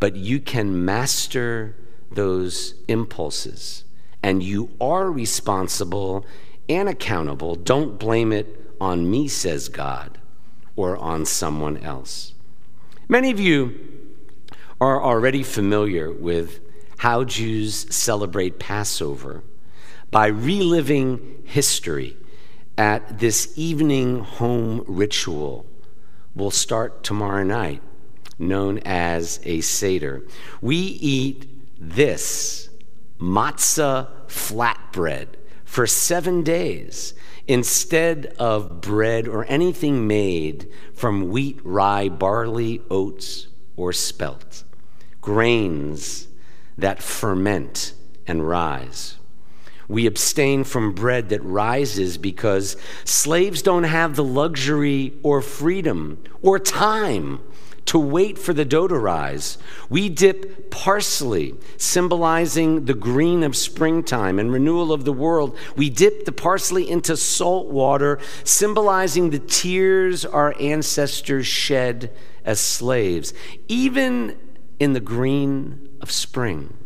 but 0.01 0.17
you 0.17 0.41
can 0.41 0.85
master 0.85 1.77
those 2.11 2.75
impulses. 2.89 3.85
And 4.23 4.43
you 4.43 4.71
are 4.81 5.11
responsible 5.11 6.27
and 6.69 6.89
accountable. 6.89 7.55
Don't 7.55 7.99
blame 7.99 8.33
it 8.33 8.75
on 8.81 9.11
me, 9.11 9.29
says 9.29 9.69
God, 9.69 10.19
or 10.75 10.97
on 10.97 11.27
someone 11.27 11.77
else. 11.79 12.35
Many 13.09 13.31
of 13.31 13.39
you 13.39 13.79
are 14.81 15.03
already 15.03 15.43
familiar 15.43 16.11
with 16.11 16.61
how 16.99 17.25
Jews 17.25 17.95
celebrate 17.95 18.59
Passover 18.59 19.43
by 20.11 20.27
reliving 20.27 21.43
history 21.45 22.17
at 22.77 23.19
this 23.19 23.53
evening 23.57 24.21
home 24.21 24.85
ritual. 24.87 25.67
We'll 26.35 26.51
start 26.51 27.03
tomorrow 27.03 27.43
night 27.43 27.83
known 28.41 28.79
as 28.79 29.41
a 29.45 29.61
Seder. 29.61 30.23
We 30.61 30.77
eat 30.77 31.47
this 31.79 32.69
matzah 33.19 34.09
flatbread 34.27 35.29
for 35.65 35.87
seven 35.87 36.43
days 36.43 37.15
instead 37.47 38.27
of 38.39 38.81
bread 38.81 39.29
or 39.29 39.45
anything 39.47 40.07
made 40.07 40.69
from 40.95 41.29
wheat, 41.29 41.61
rye, 41.65 42.09
barley, 42.09 42.83
oats, 42.91 43.49
or 43.77 43.93
spelt, 43.93 44.65
grains 45.21 46.29
that 46.79 47.03
ferment 47.03 47.93
and 48.27 48.47
rise. 48.49 49.17
We 49.89 50.07
abstain 50.07 50.63
from 50.63 50.93
bread 50.93 51.31
that 51.31 51.43
rises 51.43 52.17
because 52.17 52.77
slaves 53.05 53.63
don't 53.63 53.85
have 53.85 54.15
the 54.15 54.25
luxury 54.25 55.15
or 55.25 55.43
freedom 55.43 56.23
or 56.43 56.61
time 56.61 57.41
to 57.87 57.99
wait 57.99 58.39
for 58.39 58.53
the 58.53 58.65
dough 58.65 58.89
to 58.89 58.99
rise. 58.99 59.59
We 59.89 60.09
dip 60.09 60.71
parsley, 60.71 61.55
symbolizing 61.77 62.85
the 62.85 62.95
green 62.95 63.43
of 63.43 63.57
springtime 63.57 64.39
and 64.39 64.53
renewal 64.53 64.93
of 64.93 65.05
the 65.05 65.13
world. 65.13 65.57
We 65.77 65.91
dip 65.91 66.25
the 66.25 66.33
parsley 66.33 66.89
into 66.89 67.17
salt 67.17 67.69
water, 67.69 68.19
symbolizing 68.45 69.31
the 69.31 69.39
tears 69.39 70.25
our 70.25 70.55
ancestors 70.61 71.47
shed 71.47 72.13
as 72.45 72.61
slaves, 72.61 73.35
even 73.69 74.39
in 74.79 74.93
the 74.93 75.01
green 75.01 75.89
of 76.01 76.11
spring. 76.11 76.77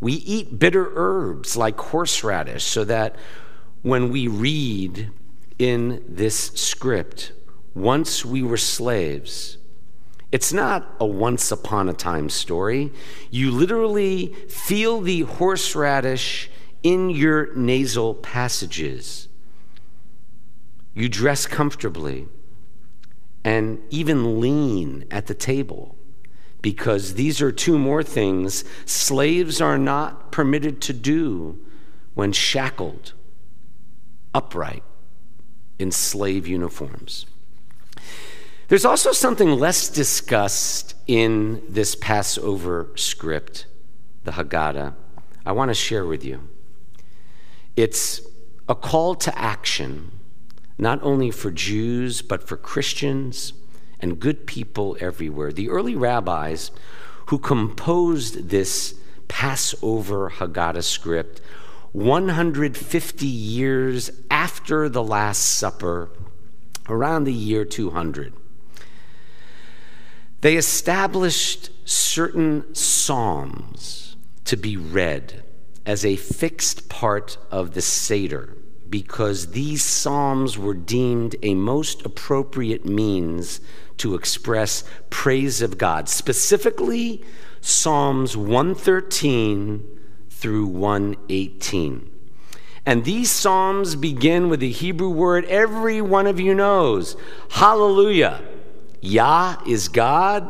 We 0.00 0.14
eat 0.14 0.58
bitter 0.58 0.90
herbs 0.94 1.56
like 1.56 1.78
horseradish 1.78 2.64
so 2.64 2.84
that 2.84 3.16
when 3.82 4.10
we 4.10 4.28
read 4.28 5.10
in 5.58 6.02
this 6.08 6.50
script, 6.54 7.32
once 7.74 8.24
we 8.24 8.42
were 8.42 8.56
slaves, 8.56 9.58
it's 10.32 10.52
not 10.52 10.94
a 11.00 11.06
once 11.06 11.50
upon 11.50 11.88
a 11.88 11.92
time 11.92 12.28
story. 12.28 12.92
You 13.30 13.50
literally 13.50 14.28
feel 14.48 15.00
the 15.00 15.22
horseradish 15.22 16.50
in 16.82 17.10
your 17.10 17.52
nasal 17.54 18.14
passages. 18.14 19.28
You 20.94 21.08
dress 21.08 21.46
comfortably 21.46 22.28
and 23.44 23.80
even 23.90 24.40
lean 24.40 25.04
at 25.10 25.26
the 25.26 25.34
table 25.34 25.96
because 26.62 27.14
these 27.14 27.40
are 27.40 27.50
two 27.50 27.78
more 27.78 28.02
things 28.02 28.64
slaves 28.84 29.60
are 29.60 29.78
not 29.78 30.30
permitted 30.30 30.80
to 30.82 30.92
do 30.92 31.58
when 32.14 32.32
shackled 32.32 33.14
upright 34.34 34.84
in 35.78 35.90
slave 35.90 36.46
uniforms. 36.46 37.26
There's 38.70 38.84
also 38.84 39.10
something 39.10 39.58
less 39.58 39.88
discussed 39.88 40.94
in 41.08 41.60
this 41.68 41.96
Passover 41.96 42.92
script, 42.94 43.66
the 44.22 44.30
Haggadah, 44.30 44.94
I 45.44 45.50
want 45.50 45.70
to 45.70 45.74
share 45.74 46.06
with 46.06 46.24
you. 46.24 46.48
It's 47.74 48.20
a 48.68 48.76
call 48.76 49.16
to 49.16 49.36
action, 49.36 50.12
not 50.78 51.02
only 51.02 51.32
for 51.32 51.50
Jews, 51.50 52.22
but 52.22 52.46
for 52.46 52.56
Christians 52.56 53.54
and 53.98 54.20
good 54.20 54.46
people 54.46 54.96
everywhere. 55.00 55.50
The 55.52 55.68
early 55.68 55.96
rabbis 55.96 56.70
who 57.26 57.40
composed 57.40 58.50
this 58.50 58.94
Passover 59.26 60.30
Haggadah 60.36 60.84
script 60.84 61.40
150 61.90 63.26
years 63.26 64.12
after 64.30 64.88
the 64.88 65.02
Last 65.02 65.40
Supper, 65.40 66.10
around 66.88 67.24
the 67.24 67.32
year 67.32 67.64
200, 67.64 68.32
they 70.40 70.56
established 70.56 71.70
certain 71.88 72.74
psalms 72.74 74.16
to 74.44 74.56
be 74.56 74.76
read 74.76 75.42
as 75.84 76.04
a 76.04 76.16
fixed 76.16 76.88
part 76.88 77.36
of 77.50 77.74
the 77.74 77.82
Seder 77.82 78.56
because 78.88 79.52
these 79.52 79.84
psalms 79.84 80.58
were 80.58 80.74
deemed 80.74 81.36
a 81.42 81.54
most 81.54 82.04
appropriate 82.04 82.84
means 82.84 83.60
to 83.98 84.14
express 84.14 84.82
praise 85.10 85.62
of 85.62 85.78
God, 85.78 86.08
specifically 86.08 87.22
Psalms 87.60 88.36
113 88.36 89.86
through 90.30 90.66
118. 90.66 92.10
And 92.86 93.04
these 93.04 93.30
psalms 93.30 93.94
begin 93.94 94.48
with 94.48 94.60
the 94.60 94.70
Hebrew 94.70 95.10
word 95.10 95.44
every 95.44 96.00
one 96.00 96.26
of 96.26 96.40
you 96.40 96.54
knows 96.54 97.16
hallelujah. 97.50 98.42
Yah 99.00 99.56
is 99.66 99.88
God. 99.88 100.48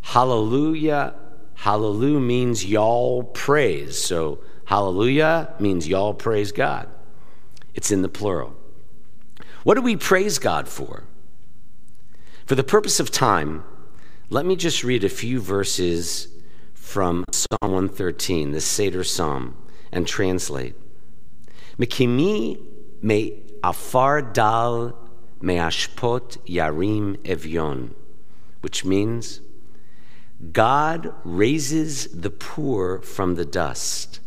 Hallelujah. 0.00 1.14
Hallelujah 1.54 2.20
means 2.20 2.64
y'all 2.64 3.22
praise. 3.22 3.98
So 3.98 4.40
hallelujah 4.66 5.54
means 5.58 5.88
y'all 5.88 6.14
praise 6.14 6.52
God. 6.52 6.88
It's 7.74 7.90
in 7.90 8.02
the 8.02 8.08
plural. 8.08 8.54
What 9.64 9.74
do 9.74 9.82
we 9.82 9.96
praise 9.96 10.38
God 10.38 10.68
for? 10.68 11.04
For 12.44 12.54
the 12.54 12.62
purpose 12.62 13.00
of 13.00 13.10
time, 13.10 13.64
let 14.30 14.46
me 14.46 14.54
just 14.54 14.84
read 14.84 15.02
a 15.02 15.08
few 15.08 15.40
verses 15.40 16.28
from 16.74 17.24
Psalm 17.32 17.72
113, 17.72 18.52
the 18.52 18.60
Seder 18.60 19.02
Psalm, 19.02 19.56
and 19.90 20.06
translate. 20.06 20.74
Me 21.78 23.42
afar 23.64 24.22
dal 24.22 25.05
Me'ashpot 25.40 26.38
Yarim 26.46 27.16
Evyon, 27.18 27.94
which 28.60 28.84
means 28.84 29.40
God 30.52 31.14
raises 31.24 32.08
the 32.08 32.30
poor 32.30 33.00
from 33.00 33.34
the 33.34 33.44
dust. 33.44 34.20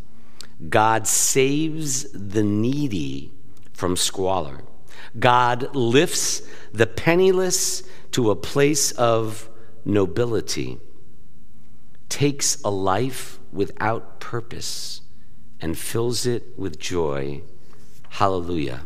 God 0.67 1.07
saves 1.07 2.11
the 2.11 2.43
needy 2.43 3.31
from 3.73 3.95
squalor. 3.95 4.63
God 5.17 5.73
lifts 5.75 6.41
the 6.73 6.87
penniless 6.87 7.83
to 8.11 8.31
a 8.31 8.35
place 8.35 8.91
of 8.91 9.49
nobility, 9.85 10.79
takes 12.09 12.61
a 12.63 12.69
life 12.69 13.39
without 13.51 14.19
purpose, 14.19 15.01
and 15.61 15.77
fills 15.77 16.25
it 16.25 16.57
with 16.57 16.79
joy. 16.79 17.41
Hallelujah. 18.09 18.81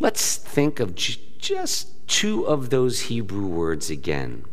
Let's 0.00 0.36
think 0.36 0.80
of 0.80 0.94
j- 0.94 1.20
just 1.38 2.08
two 2.08 2.46
of 2.46 2.70
those 2.70 3.02
Hebrew 3.02 3.46
words 3.46 3.90
again 3.90 4.44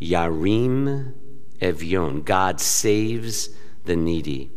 Yarim 0.00 1.14
Evyon, 1.60 2.24
God 2.24 2.60
saves 2.60 3.50
the 3.84 3.96
needy. 3.96 4.50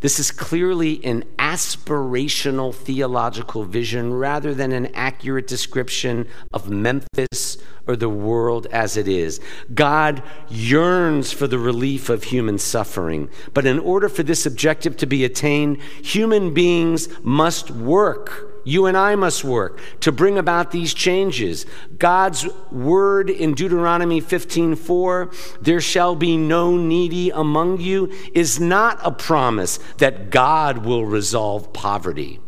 This 0.00 0.18
is 0.18 0.32
clearly 0.32 1.02
an 1.04 1.22
aspirational 1.38 2.74
theological 2.74 3.64
vision 3.64 4.12
rather 4.14 4.52
than 4.52 4.72
an 4.72 4.86
accurate 4.94 5.46
description 5.46 6.26
of 6.52 6.68
Memphis 6.68 7.58
or 7.86 7.94
the 7.94 8.08
world 8.08 8.66
as 8.72 8.96
it 8.96 9.06
is. 9.06 9.40
God 9.72 10.22
yearns 10.48 11.30
for 11.32 11.46
the 11.46 11.58
relief 11.58 12.08
of 12.08 12.24
human 12.24 12.58
suffering. 12.58 13.28
But 13.54 13.64
in 13.64 13.78
order 13.78 14.08
for 14.08 14.24
this 14.24 14.44
objective 14.44 14.96
to 14.96 15.06
be 15.06 15.24
attained, 15.24 15.80
human 16.02 16.52
beings 16.52 17.08
must 17.22 17.70
work. 17.70 18.51
You 18.64 18.86
and 18.86 18.96
I 18.96 19.16
must 19.16 19.44
work 19.44 19.80
to 20.00 20.12
bring 20.12 20.38
about 20.38 20.70
these 20.70 20.94
changes. 20.94 21.66
God's 21.98 22.46
word 22.70 23.28
in 23.28 23.54
Deuteronomy 23.54 24.20
15:4, 24.20 25.30
there 25.60 25.80
shall 25.80 26.14
be 26.14 26.36
no 26.36 26.76
needy 26.76 27.30
among 27.30 27.80
you, 27.80 28.10
is 28.34 28.60
not 28.60 29.00
a 29.02 29.10
promise 29.10 29.78
that 29.98 30.30
God 30.30 30.84
will 30.84 31.04
resolve 31.04 31.72
poverty, 31.72 32.40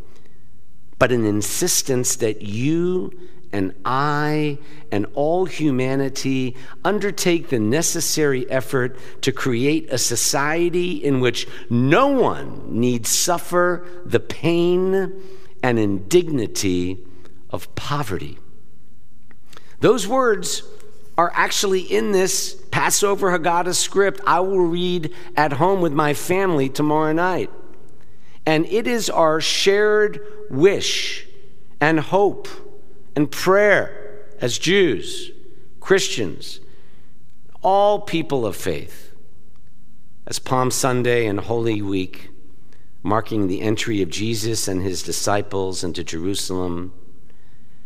but 0.98 1.10
an 1.10 1.24
insistence 1.24 2.16
that 2.16 2.42
you 2.42 3.12
and 3.52 3.72
I 3.84 4.58
and 4.90 5.06
all 5.14 5.44
humanity 5.44 6.56
undertake 6.84 7.50
the 7.50 7.60
necessary 7.60 8.50
effort 8.50 8.96
to 9.22 9.30
create 9.30 9.86
a 9.92 9.98
society 9.98 10.92
in 10.92 11.20
which 11.20 11.46
no 11.70 12.08
one 12.08 12.64
needs 12.68 13.10
suffer 13.10 13.86
the 14.04 14.18
pain 14.18 15.12
and 15.64 15.78
indignity 15.78 16.98
of 17.48 17.74
poverty. 17.74 18.38
Those 19.80 20.06
words 20.06 20.62
are 21.16 21.32
actually 21.34 21.80
in 21.80 22.12
this 22.12 22.54
Passover 22.70 23.30
Haggadah 23.30 23.74
script 23.74 24.20
I 24.26 24.40
will 24.40 24.66
read 24.66 25.10
at 25.38 25.54
home 25.54 25.80
with 25.80 25.94
my 25.94 26.12
family 26.12 26.68
tomorrow 26.68 27.14
night. 27.14 27.50
And 28.44 28.66
it 28.66 28.86
is 28.86 29.08
our 29.08 29.40
shared 29.40 30.20
wish 30.50 31.26
and 31.80 31.98
hope 31.98 32.46
and 33.16 33.30
prayer 33.30 34.26
as 34.42 34.58
Jews, 34.58 35.30
Christians, 35.80 36.60
all 37.62 38.02
people 38.02 38.44
of 38.44 38.54
faith, 38.54 39.12
as 40.26 40.38
Palm 40.38 40.70
Sunday 40.70 41.26
and 41.26 41.40
Holy 41.40 41.80
Week, 41.80 42.28
marking 43.04 43.46
the 43.46 43.60
entry 43.60 44.00
of 44.00 44.08
Jesus 44.08 44.66
and 44.66 44.82
his 44.82 45.02
disciples 45.02 45.84
into 45.84 46.02
Jerusalem, 46.02 46.90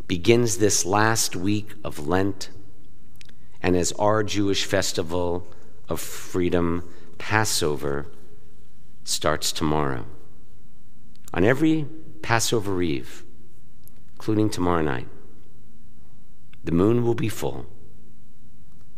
begins 0.07 0.59
this 0.59 0.87
last 0.87 1.35
week 1.35 1.72
of 1.83 2.07
Lent, 2.07 2.50
and 3.61 3.76
as 3.76 3.90
our 3.92 4.22
Jewish 4.22 4.64
festival 4.64 5.52
of 5.88 6.00
freedom, 6.00 6.88
Passover, 7.18 8.07
starts 9.02 9.50
tomorrow. 9.50 10.07
On 11.35 11.42
every 11.42 11.87
Passover 12.22 12.81
Eve, 12.81 13.24
including 14.14 14.48
tomorrow 14.48 14.83
night, 14.83 15.09
the 16.62 16.70
moon 16.70 17.04
will 17.04 17.14
be 17.14 17.28
full. 17.28 17.66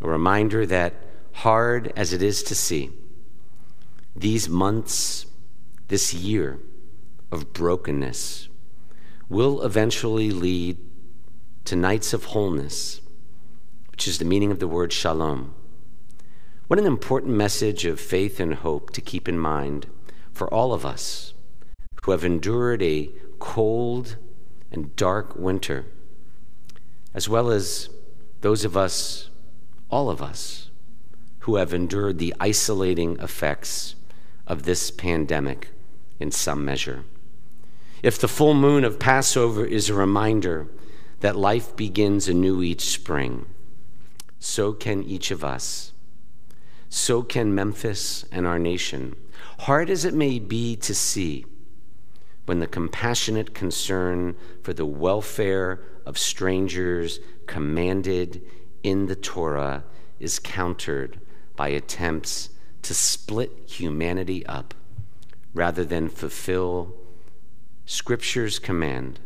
A 0.02 0.08
reminder 0.08 0.66
that, 0.66 0.92
hard 1.32 1.94
as 1.96 2.12
it 2.12 2.22
is 2.22 2.42
to 2.42 2.54
see, 2.54 2.90
these 4.14 4.50
months, 4.50 5.24
this 5.90 6.14
year 6.14 6.60
of 7.32 7.52
brokenness, 7.52 8.48
will 9.28 9.60
eventually 9.62 10.30
lead 10.30 10.78
to 11.64 11.74
nights 11.74 12.12
of 12.12 12.26
wholeness, 12.26 13.00
which 13.90 14.06
is 14.06 14.18
the 14.18 14.24
meaning 14.24 14.52
of 14.52 14.60
the 14.60 14.68
word 14.68 14.92
shalom. 14.92 15.52
What 16.68 16.78
an 16.78 16.86
important 16.86 17.34
message 17.34 17.84
of 17.84 17.98
faith 17.98 18.38
and 18.38 18.54
hope 18.54 18.90
to 18.90 19.00
keep 19.00 19.28
in 19.28 19.36
mind 19.36 19.88
for 20.32 20.52
all 20.54 20.72
of 20.72 20.86
us 20.86 21.34
who 22.04 22.12
have 22.12 22.24
endured 22.24 22.82
a 22.82 23.10
cold 23.40 24.16
and 24.70 24.94
dark 24.94 25.34
winter 25.34 25.86
as 27.12 27.28
well 27.28 27.50
as 27.50 27.90
those 28.42 28.64
of 28.64 28.76
us, 28.76 29.28
all 29.90 30.08
of 30.08 30.22
us, 30.22 30.70
who 31.40 31.56
have 31.56 31.74
endured 31.74 32.18
the 32.18 32.32
isolating 32.38 33.18
effects 33.18 33.96
of 34.46 34.62
this 34.62 34.92
pandemic 34.92 35.70
in 36.20 36.30
some 36.30 36.64
measure. 36.64 37.04
If 38.02 38.18
the 38.18 38.28
full 38.28 38.54
moon 38.54 38.84
of 38.84 39.00
Passover 39.00 39.64
is 39.64 39.88
a 39.88 39.94
reminder 39.94 40.68
that 41.20 41.36
life 41.36 41.74
begins 41.74 42.28
anew 42.28 42.62
each 42.62 42.82
spring, 42.82 43.46
so 44.38 44.72
can 44.72 45.02
each 45.02 45.30
of 45.30 45.44
us. 45.44 45.92
So 46.88 47.22
can 47.22 47.54
Memphis 47.54 48.24
and 48.32 48.46
our 48.46 48.58
nation. 48.58 49.16
Hard 49.60 49.90
as 49.90 50.04
it 50.04 50.14
may 50.14 50.38
be 50.38 50.76
to 50.76 50.94
see, 50.94 51.44
when 52.46 52.58
the 52.58 52.66
compassionate 52.66 53.54
concern 53.54 54.34
for 54.62 54.72
the 54.72 54.86
welfare 54.86 55.82
of 56.06 56.18
strangers 56.18 57.20
commanded 57.46 58.42
in 58.82 59.06
the 59.06 59.16
Torah 59.16 59.84
is 60.18 60.38
countered 60.38 61.20
by 61.54 61.68
attempts 61.68 62.48
to 62.82 62.94
split 62.94 63.52
humanity 63.66 64.44
up 64.46 64.74
rather 65.54 65.84
than 65.84 66.08
fulfill 66.08 66.94
Scripture's 67.84 68.58
command 68.58 69.18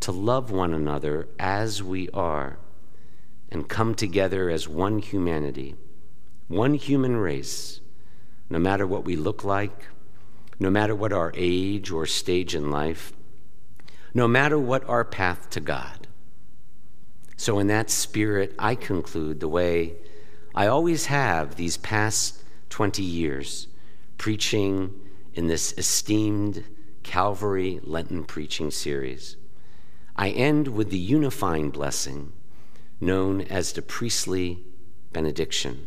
to 0.00 0.12
love 0.12 0.50
one 0.50 0.72
another 0.72 1.28
as 1.38 1.82
we 1.82 2.08
are 2.10 2.58
and 3.50 3.68
come 3.68 3.94
together 3.94 4.48
as 4.48 4.66
one 4.66 4.98
humanity, 4.98 5.76
one 6.48 6.74
human 6.74 7.16
race, 7.16 7.80
no 8.48 8.58
matter 8.58 8.86
what 8.86 9.04
we 9.04 9.14
look 9.14 9.44
like, 9.44 9.88
no 10.58 10.70
matter 10.70 10.94
what 10.94 11.12
our 11.12 11.32
age 11.36 11.90
or 11.90 12.06
stage 12.06 12.54
in 12.54 12.70
life, 12.70 13.12
no 14.14 14.26
matter 14.26 14.58
what 14.58 14.88
our 14.88 15.04
path 15.04 15.50
to 15.50 15.60
God. 15.60 16.06
So, 17.36 17.58
in 17.58 17.66
that 17.66 17.90
spirit, 17.90 18.54
I 18.58 18.74
conclude 18.74 19.40
the 19.40 19.48
way 19.48 19.94
I 20.54 20.66
always 20.66 21.06
have 21.06 21.56
these 21.56 21.76
past 21.76 22.42
20 22.70 23.02
years 23.02 23.68
preaching 24.18 24.94
in 25.34 25.46
this 25.46 25.72
esteemed 25.78 26.64
Calvary 27.02 27.80
Lenten 27.82 28.24
preaching 28.24 28.70
series. 28.70 29.36
I 30.14 30.30
end 30.30 30.68
with 30.68 30.90
the 30.90 30.98
unifying 30.98 31.70
blessing 31.70 32.32
known 33.00 33.40
as 33.40 33.72
the 33.72 33.82
priestly 33.82 34.64
benediction, 35.12 35.86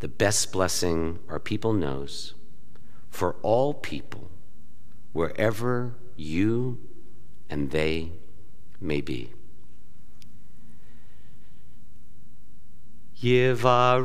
the 0.00 0.08
best 0.08 0.52
blessing 0.52 1.18
our 1.28 1.40
people 1.40 1.72
knows 1.72 2.34
for 3.10 3.36
all 3.42 3.74
people, 3.74 4.30
wherever 5.12 5.94
you 6.16 6.78
and 7.48 7.70
they 7.70 8.10
may 8.80 9.00
be. 9.00 9.32
Yivarechecha 13.22 14.04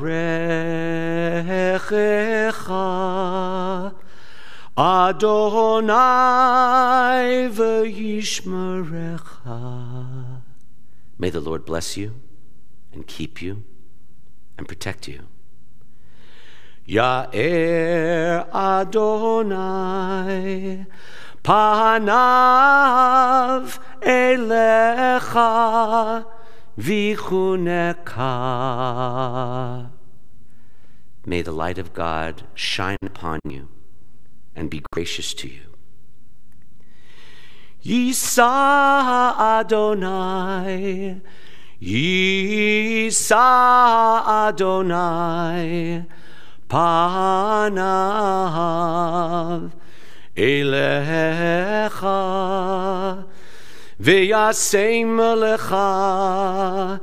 Adonai 4.80 5.92
v'yishmerecha. 7.52 10.42
May 11.18 11.30
the 11.30 11.42
Lord 11.42 11.66
bless 11.66 11.98
you 11.98 12.14
and 12.94 13.06
keep 13.06 13.42
you 13.42 13.66
and 14.58 14.70
protect 14.70 15.10
you. 15.10 15.28
Ya'er 16.88 18.48
Adonai 18.54 19.26
panav 21.44 22.60
elecha 24.02 26.26
vichuneka. 26.80 28.30
May 31.26 31.42
the 31.42 31.52
light 31.52 31.78
of 31.78 31.94
God 31.94 32.44
shine 32.54 32.96
upon 33.02 33.42
you 33.44 33.68
and 34.56 34.70
be 34.70 34.82
gracious 34.92 35.34
to 35.34 35.48
you. 35.48 35.62
Yisa 37.84 39.38
Adonai, 39.60 41.22
Yisa 41.82 43.38
Adonai, 44.48 46.06
panav 46.68 47.72
elecha 50.36 52.16
v'yasem 54.02 55.18
lecha 55.42 57.00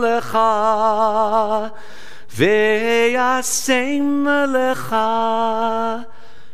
lecha 0.00 1.72
v'yasem 2.36 4.26
lecha 4.52 6.06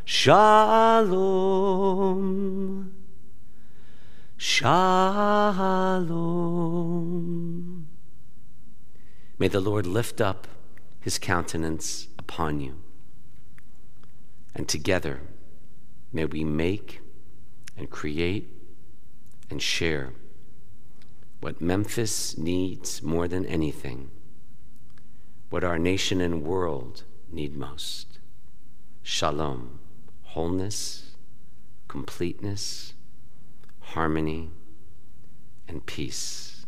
shalom 0.04 1.42
shalom 4.36 5.42
May 9.38 9.48
the 9.48 9.60
Lord 9.60 9.86
lift 9.86 10.20
up 10.20 10.46
his 11.00 11.18
countenance 11.18 12.06
upon 12.16 12.60
you. 12.60 12.76
And 14.54 14.68
together, 14.68 15.22
may 16.12 16.26
we 16.26 16.44
make 16.44 17.00
and 17.76 17.90
create 17.90 18.48
and 19.50 19.60
share 19.60 20.12
what 21.40 21.60
Memphis 21.60 22.38
needs 22.38 23.02
more 23.02 23.26
than 23.26 23.44
anything, 23.46 24.12
what 25.52 25.62
our 25.62 25.78
nation 25.78 26.22
and 26.22 26.42
world 26.42 27.04
need 27.30 27.54
most 27.54 28.18
shalom, 29.02 29.78
wholeness, 30.22 31.10
completeness, 31.88 32.94
harmony, 33.80 34.48
and 35.68 35.84
peace. 35.84 36.64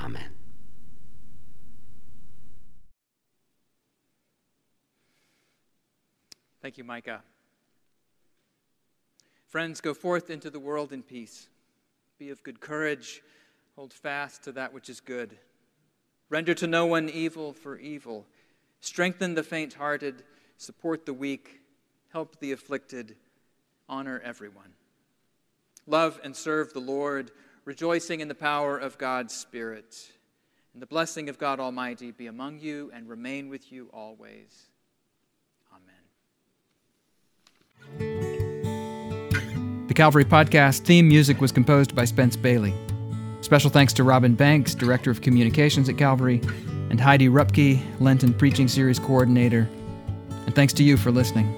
Amen. 0.00 0.30
Thank 6.60 6.78
you, 6.78 6.82
Micah. 6.82 7.22
Friends, 9.46 9.80
go 9.80 9.94
forth 9.94 10.30
into 10.30 10.50
the 10.50 10.58
world 10.58 10.92
in 10.92 11.04
peace. 11.04 11.46
Be 12.18 12.30
of 12.30 12.42
good 12.42 12.58
courage. 12.58 13.22
Hold 13.76 13.92
fast 13.92 14.42
to 14.42 14.52
that 14.52 14.74
which 14.74 14.90
is 14.90 14.98
good. 14.98 15.38
Render 16.30 16.54
to 16.54 16.66
no 16.66 16.86
one 16.86 17.08
evil 17.08 17.52
for 17.52 17.78
evil. 17.78 18.26
Strengthen 18.80 19.34
the 19.34 19.42
faint 19.42 19.74
hearted. 19.74 20.22
Support 20.56 21.04
the 21.06 21.14
weak. 21.14 21.60
Help 22.12 22.38
the 22.40 22.52
afflicted. 22.52 23.16
Honor 23.88 24.20
everyone. 24.24 24.74
Love 25.86 26.20
and 26.22 26.36
serve 26.36 26.74
the 26.74 26.80
Lord, 26.80 27.30
rejoicing 27.64 28.20
in 28.20 28.28
the 28.28 28.34
power 28.34 28.76
of 28.76 28.98
God's 28.98 29.32
Spirit. 29.32 30.12
And 30.74 30.82
the 30.82 30.86
blessing 30.86 31.30
of 31.30 31.38
God 31.38 31.60
Almighty 31.60 32.10
be 32.10 32.26
among 32.26 32.60
you 32.60 32.90
and 32.94 33.08
remain 33.08 33.48
with 33.48 33.72
you 33.72 33.88
always. 33.92 34.66
Amen. 35.72 35.94
The 39.88 39.94
Calvary 39.94 40.26
Podcast 40.26 40.80
theme 40.80 41.08
music 41.08 41.40
was 41.40 41.52
composed 41.52 41.96
by 41.96 42.04
Spence 42.04 42.36
Bailey. 42.36 42.74
Special 43.40 43.70
thanks 43.70 43.92
to 43.94 44.04
Robin 44.04 44.34
Banks, 44.34 44.74
Director 44.74 45.10
of 45.10 45.20
Communications 45.20 45.88
at 45.88 45.96
Calvary, 45.96 46.40
and 46.90 47.00
Heidi 47.00 47.28
Rupke, 47.28 47.80
Lenten 48.00 48.34
Preaching 48.34 48.68
Series 48.68 48.98
Coordinator. 48.98 49.68
And 50.46 50.54
thanks 50.54 50.72
to 50.74 50.82
you 50.82 50.96
for 50.96 51.10
listening. 51.10 51.54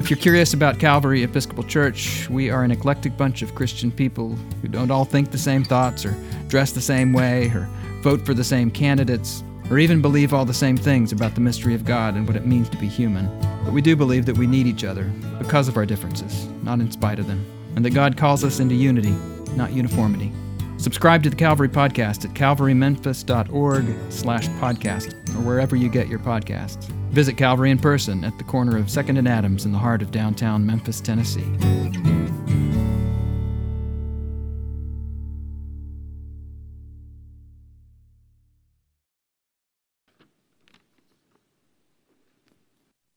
If 0.00 0.10
you're 0.10 0.18
curious 0.18 0.54
about 0.54 0.78
Calvary 0.78 1.24
Episcopal 1.24 1.64
Church, 1.64 2.28
we 2.30 2.48
are 2.48 2.62
an 2.62 2.70
eclectic 2.70 3.16
bunch 3.16 3.42
of 3.42 3.54
Christian 3.54 3.90
people 3.90 4.36
who 4.62 4.68
don't 4.68 4.90
all 4.90 5.04
think 5.04 5.30
the 5.30 5.38
same 5.38 5.64
thoughts, 5.64 6.06
or 6.06 6.16
dress 6.46 6.72
the 6.72 6.80
same 6.80 7.12
way, 7.12 7.48
or 7.48 7.68
vote 8.02 8.24
for 8.24 8.32
the 8.32 8.44
same 8.44 8.70
candidates, 8.70 9.42
or 9.68 9.78
even 9.78 10.00
believe 10.00 10.32
all 10.32 10.44
the 10.44 10.54
same 10.54 10.76
things 10.76 11.10
about 11.10 11.34
the 11.34 11.40
mystery 11.40 11.74
of 11.74 11.84
God 11.84 12.14
and 12.14 12.26
what 12.26 12.36
it 12.36 12.46
means 12.46 12.68
to 12.68 12.76
be 12.76 12.86
human. 12.86 13.26
But 13.64 13.72
we 13.72 13.82
do 13.82 13.96
believe 13.96 14.26
that 14.26 14.38
we 14.38 14.46
need 14.46 14.68
each 14.68 14.84
other 14.84 15.10
because 15.38 15.66
of 15.66 15.76
our 15.76 15.84
differences, 15.84 16.46
not 16.62 16.78
in 16.78 16.90
spite 16.90 17.18
of 17.18 17.26
them, 17.26 17.44
and 17.74 17.84
that 17.84 17.90
God 17.90 18.16
calls 18.16 18.44
us 18.44 18.60
into 18.60 18.76
unity, 18.76 19.14
not 19.52 19.72
uniformity. 19.72 20.32
Subscribe 20.78 21.22
to 21.22 21.30
the 21.30 21.36
Calvary 21.36 21.68
Podcast 21.68 22.24
at 22.24 22.34
calvarymemphis.org 22.34 23.84
slash 24.10 24.48
podcast 24.48 25.12
or 25.34 25.40
wherever 25.40 25.74
you 25.74 25.88
get 25.88 26.08
your 26.08 26.18
podcasts. 26.18 26.84
Visit 27.10 27.36
Calvary 27.36 27.70
in 27.70 27.78
person 27.78 28.24
at 28.24 28.36
the 28.36 28.44
corner 28.44 28.76
of 28.76 28.86
2nd 28.86 29.18
and 29.18 29.28
Adams 29.28 29.64
in 29.64 29.72
the 29.72 29.78
heart 29.78 30.02
of 30.02 30.10
downtown 30.10 30.66
Memphis, 30.66 31.00
Tennessee. 31.00 31.46